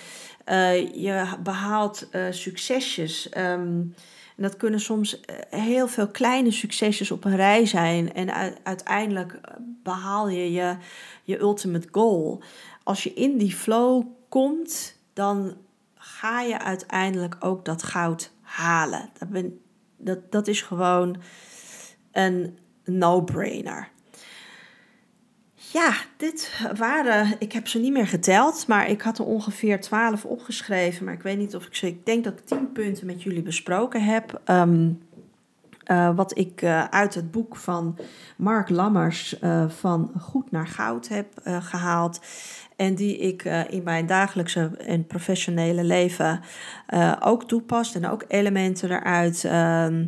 uh, 0.46 0.94
je 0.94 1.26
behaalt 1.44 2.08
uh, 2.12 2.26
succesjes. 2.30 3.30
En 3.30 3.96
dat 4.38 4.58
kunnen 4.58 4.80
soms 4.80 5.20
heel 5.50 5.88
veel 5.88 6.08
kleine 6.08 6.52
succesjes 6.52 7.12
op 7.12 7.26
een 7.26 7.36
rij 7.36 7.66
zijn. 7.66 8.14
En 8.14 8.56
uiteindelijk 8.64 9.40
behaal 9.84 10.30
je, 10.30 10.52
je 10.52 10.76
je 11.24 11.40
ultimate 11.40 11.88
goal. 11.92 12.42
Als 12.84 13.04
je 13.04 13.14
in 13.14 13.38
die 13.38 13.56
flow 13.56 14.04
komt, 14.30 14.96
dan 15.14 15.56
ga 15.96 16.42
je 16.42 16.60
uiteindelijk 16.60 17.36
ook 17.40 17.66
dat 17.66 17.84
goud 17.84 18.32
halen. 18.42 19.10
Dat, 19.20 19.30
ben, 19.30 19.60
dat, 19.98 20.32
dat 20.32 20.48
is 20.48 20.62
gewoon 20.62 21.18
een 22.12 22.58
no-brainer. 22.84 23.90
Ja, 25.72 25.94
dit 26.18 26.62
waren, 26.78 27.36
ik 27.40 27.52
heb 27.52 27.68
ze 27.68 27.80
niet 27.80 27.92
meer 27.92 28.08
geteld, 28.08 28.68
maar 28.68 28.90
ik 28.90 29.02
had 29.02 29.18
er 29.18 29.26
ongeveer 29.26 29.82
12 29.82 30.26
opgeschreven. 30.26 31.06
Maar 31.06 31.14
ik 31.14 31.22
weet 31.22 31.38
niet 31.38 31.56
of 31.56 31.66
ik 31.66 31.76
ze, 31.76 31.88
ik 31.88 32.06
denk 32.06 32.24
dat 32.24 32.40
ik 32.40 32.46
10 32.46 32.72
punten 32.72 33.06
met 33.06 33.24
jullie 33.24 33.42
besproken 33.42 34.04
heb. 34.04 34.42
Um, 34.46 35.02
uh, 35.92 36.16
wat 36.16 36.38
ik 36.38 36.62
uh, 36.62 36.84
uit 36.84 37.14
het 37.14 37.32
boek 37.32 37.56
van 37.56 37.98
Mark 38.38 38.70
Lammers 38.70 39.42
uh, 39.42 39.70
van 39.70 40.12
Goed 40.20 40.52
naar 40.52 40.68
Goud 40.68 41.08
heb 41.08 41.28
gehaald. 41.44 42.20
En 42.80 42.96
die 42.96 43.18
ik 43.18 43.44
in 43.70 43.84
mijn 43.84 44.06
dagelijkse 44.06 44.72
en 44.78 45.08
professionele 45.08 45.84
leven 45.84 46.40
ook 47.20 47.48
toepas. 47.48 47.96
En 47.96 48.08
ook 48.08 48.26
elementen 48.28 48.92
eruit 48.92 49.44
ehm, 49.44 50.06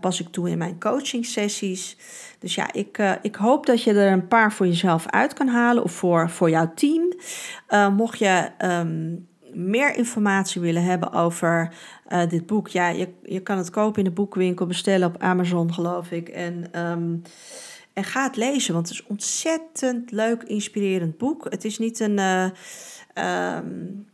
pas 0.00 0.20
ik 0.20 0.28
toe 0.28 0.50
in 0.50 0.58
mijn 0.58 0.80
coaching 0.80 1.26
sessies. 1.26 1.96
Dus 2.38 2.54
ja, 2.54 2.72
ik, 2.72 3.16
ik 3.22 3.36
hoop 3.36 3.66
dat 3.66 3.82
je 3.82 3.92
er 3.92 4.12
een 4.12 4.28
paar 4.28 4.52
voor 4.52 4.66
jezelf 4.66 5.06
uit 5.06 5.32
kan 5.32 5.48
halen 5.48 5.82
of 5.82 5.92
voor, 5.92 6.30
voor 6.30 6.50
jouw 6.50 6.72
team. 6.74 7.12
mocht 7.96 8.18
je 8.18 8.50
um, 8.64 9.28
meer 9.52 9.96
informatie 9.96 10.60
willen 10.60 10.82
hebben 10.82 11.12
over 11.12 11.72
dit 12.28 12.46
boek, 12.46 12.68
ja, 12.68 12.88
je, 12.88 13.08
je 13.22 13.40
kan 13.40 13.58
het 13.58 13.70
kopen 13.70 13.98
in 13.98 14.08
de 14.08 14.14
boekwinkel, 14.14 14.66
bestellen 14.66 15.08
op 15.08 15.22
Amazon, 15.22 15.74
geloof 15.74 16.10
ik. 16.10 16.28
En, 16.28 16.80
um, 16.80 17.22
en 17.98 18.04
ga 18.04 18.22
het 18.22 18.36
lezen, 18.36 18.74
want 18.74 18.88
het 18.88 18.96
is 18.96 19.02
een 19.02 19.10
ontzettend 19.10 20.10
leuk, 20.10 20.42
inspirerend 20.42 21.18
boek. 21.18 21.46
Het 21.50 21.64
is 21.64 21.78
niet 21.78 22.00
een. 22.00 22.18
Uh, 22.18 22.44
um, 23.56 24.06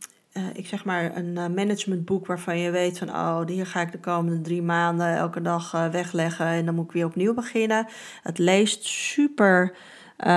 ik 0.53 0.67
zeg 0.67 0.85
maar 0.85 1.17
een 1.17 1.33
managementboek 1.33 2.25
waarvan 2.25 2.59
je 2.59 2.71
weet 2.71 2.97
van 2.97 3.09
oh, 3.09 3.41
hier 3.47 3.65
ga 3.65 3.81
ik 3.81 3.91
de 3.91 3.99
komende 3.99 4.41
drie 4.41 4.61
maanden 4.61 5.15
elke 5.15 5.41
dag 5.41 5.71
wegleggen 5.71 6.45
en 6.45 6.65
dan 6.65 6.75
moet 6.75 6.85
ik 6.85 6.91
weer 6.91 7.05
opnieuw 7.05 7.33
beginnen. 7.33 7.87
Het 8.23 8.37
leest 8.37 8.83
super 8.83 9.75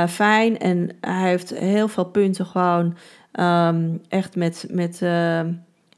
fijn 0.08 0.58
en 0.58 0.96
hij 1.00 1.28
heeft 1.28 1.50
heel 1.50 1.88
veel 1.88 2.04
punten 2.04 2.46
gewoon 2.46 2.96
ehm, 3.32 3.96
echt 4.08 4.36
met, 4.36 4.66
met 4.70 4.98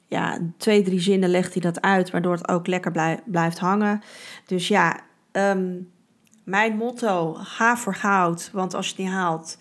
ja, 0.07 0.39
twee, 0.57 0.83
drie 0.83 1.01
zinnen 1.01 1.29
legt 1.29 1.53
hij 1.53 1.63
dat 1.63 1.81
uit, 1.81 2.11
waardoor 2.11 2.35
het 2.35 2.49
ook 2.49 2.67
lekker 2.67 3.21
blijft 3.25 3.59
hangen. 3.59 4.03
Dus 4.47 4.69
ja, 4.69 5.01
ehm, 5.33 5.73
mijn 6.51 6.77
motto, 6.77 7.35
ga 7.35 7.77
voor 7.77 7.95
goud, 7.95 8.51
want 8.53 8.75
als 8.75 8.87
je 8.87 8.93
het 8.93 9.01
niet 9.01 9.13
haalt, 9.13 9.59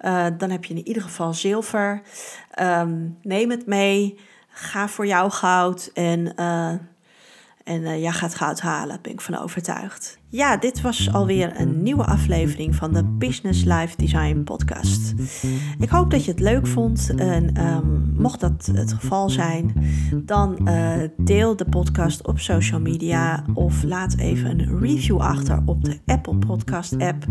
uh, 0.00 0.26
dan 0.38 0.50
heb 0.50 0.64
je 0.64 0.74
in 0.74 0.86
ieder 0.86 1.02
geval 1.02 1.34
zilver. 1.34 2.02
Um, 2.60 3.18
neem 3.22 3.50
het 3.50 3.66
mee, 3.66 4.18
ga 4.48 4.88
voor 4.88 5.06
jouw 5.06 5.28
goud 5.28 5.90
en, 5.94 6.32
uh, 6.36 6.72
en 7.70 7.80
uh, 7.82 8.00
jij 8.00 8.12
gaat 8.12 8.34
goud 8.34 8.60
halen, 8.60 8.98
ben 9.02 9.12
ik 9.12 9.20
van 9.20 9.38
overtuigd. 9.38 10.18
Ja, 10.28 10.56
dit 10.56 10.80
was 10.80 11.12
alweer 11.12 11.60
een 11.60 11.82
nieuwe 11.82 12.04
aflevering 12.04 12.74
van 12.74 12.92
de 12.92 13.04
Business 13.04 13.64
Life 13.64 13.96
Design 13.96 14.42
podcast. 14.44 15.14
Ik 15.78 15.88
hoop 15.88 16.10
dat 16.10 16.24
je 16.24 16.30
het 16.30 16.40
leuk 16.40 16.66
vond 16.66 17.14
en 17.16 17.66
um, 17.66 18.14
mocht 18.16 18.40
dat 18.40 18.70
het 18.72 18.92
geval 18.92 19.30
zijn, 19.30 19.74
dan 20.24 20.58
uh, 20.64 20.92
deel 21.16 21.56
de 21.56 21.64
podcast 21.64 22.26
op 22.26 22.38
social 22.38 22.80
media 22.80 23.44
of 23.54 23.82
laat 23.82 24.16
even 24.16 24.50
een 24.50 24.78
review 24.78 25.20
achter 25.20 25.62
op 25.64 25.84
de 25.84 25.98
Apple 26.06 26.38
Podcast 26.38 26.98
app. 26.98 27.24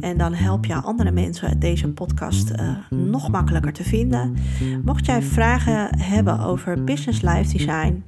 En 0.00 0.18
dan 0.18 0.34
help 0.34 0.64
je 0.64 0.74
andere 0.74 1.10
mensen 1.10 1.60
deze 1.60 1.88
podcast 1.88 2.50
uh, 2.50 2.76
nog 2.90 3.30
makkelijker 3.30 3.72
te 3.72 3.84
vinden. 3.84 4.36
Mocht 4.84 5.06
jij 5.06 5.22
vragen 5.22 5.98
hebben 5.98 6.40
over 6.40 6.84
Business 6.84 7.20
Life 7.20 7.56
Design, 7.56 8.02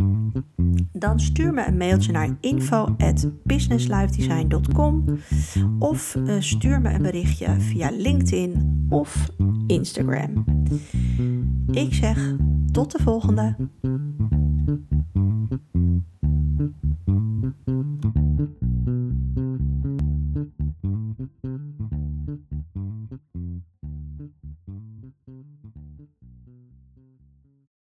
dan 0.93 1.21
stuur 1.21 1.53
me 1.53 1.67
een 1.67 1.77
mailtje 1.77 2.13
naar 2.13 2.37
info@businesslifedesign.com 2.41 5.05
of 5.79 6.15
uh, 6.15 6.35
stuur 6.39 6.81
me 6.81 6.93
een 6.93 7.03
berichtje 7.03 7.61
via 7.61 7.91
LinkedIn 7.91 8.87
of 8.89 9.31
Instagram. 9.67 10.45
Ik 11.71 11.95
zeg 11.95 12.37
tot 12.73 12.93
de 12.93 12.99
volgende. 13.03 13.57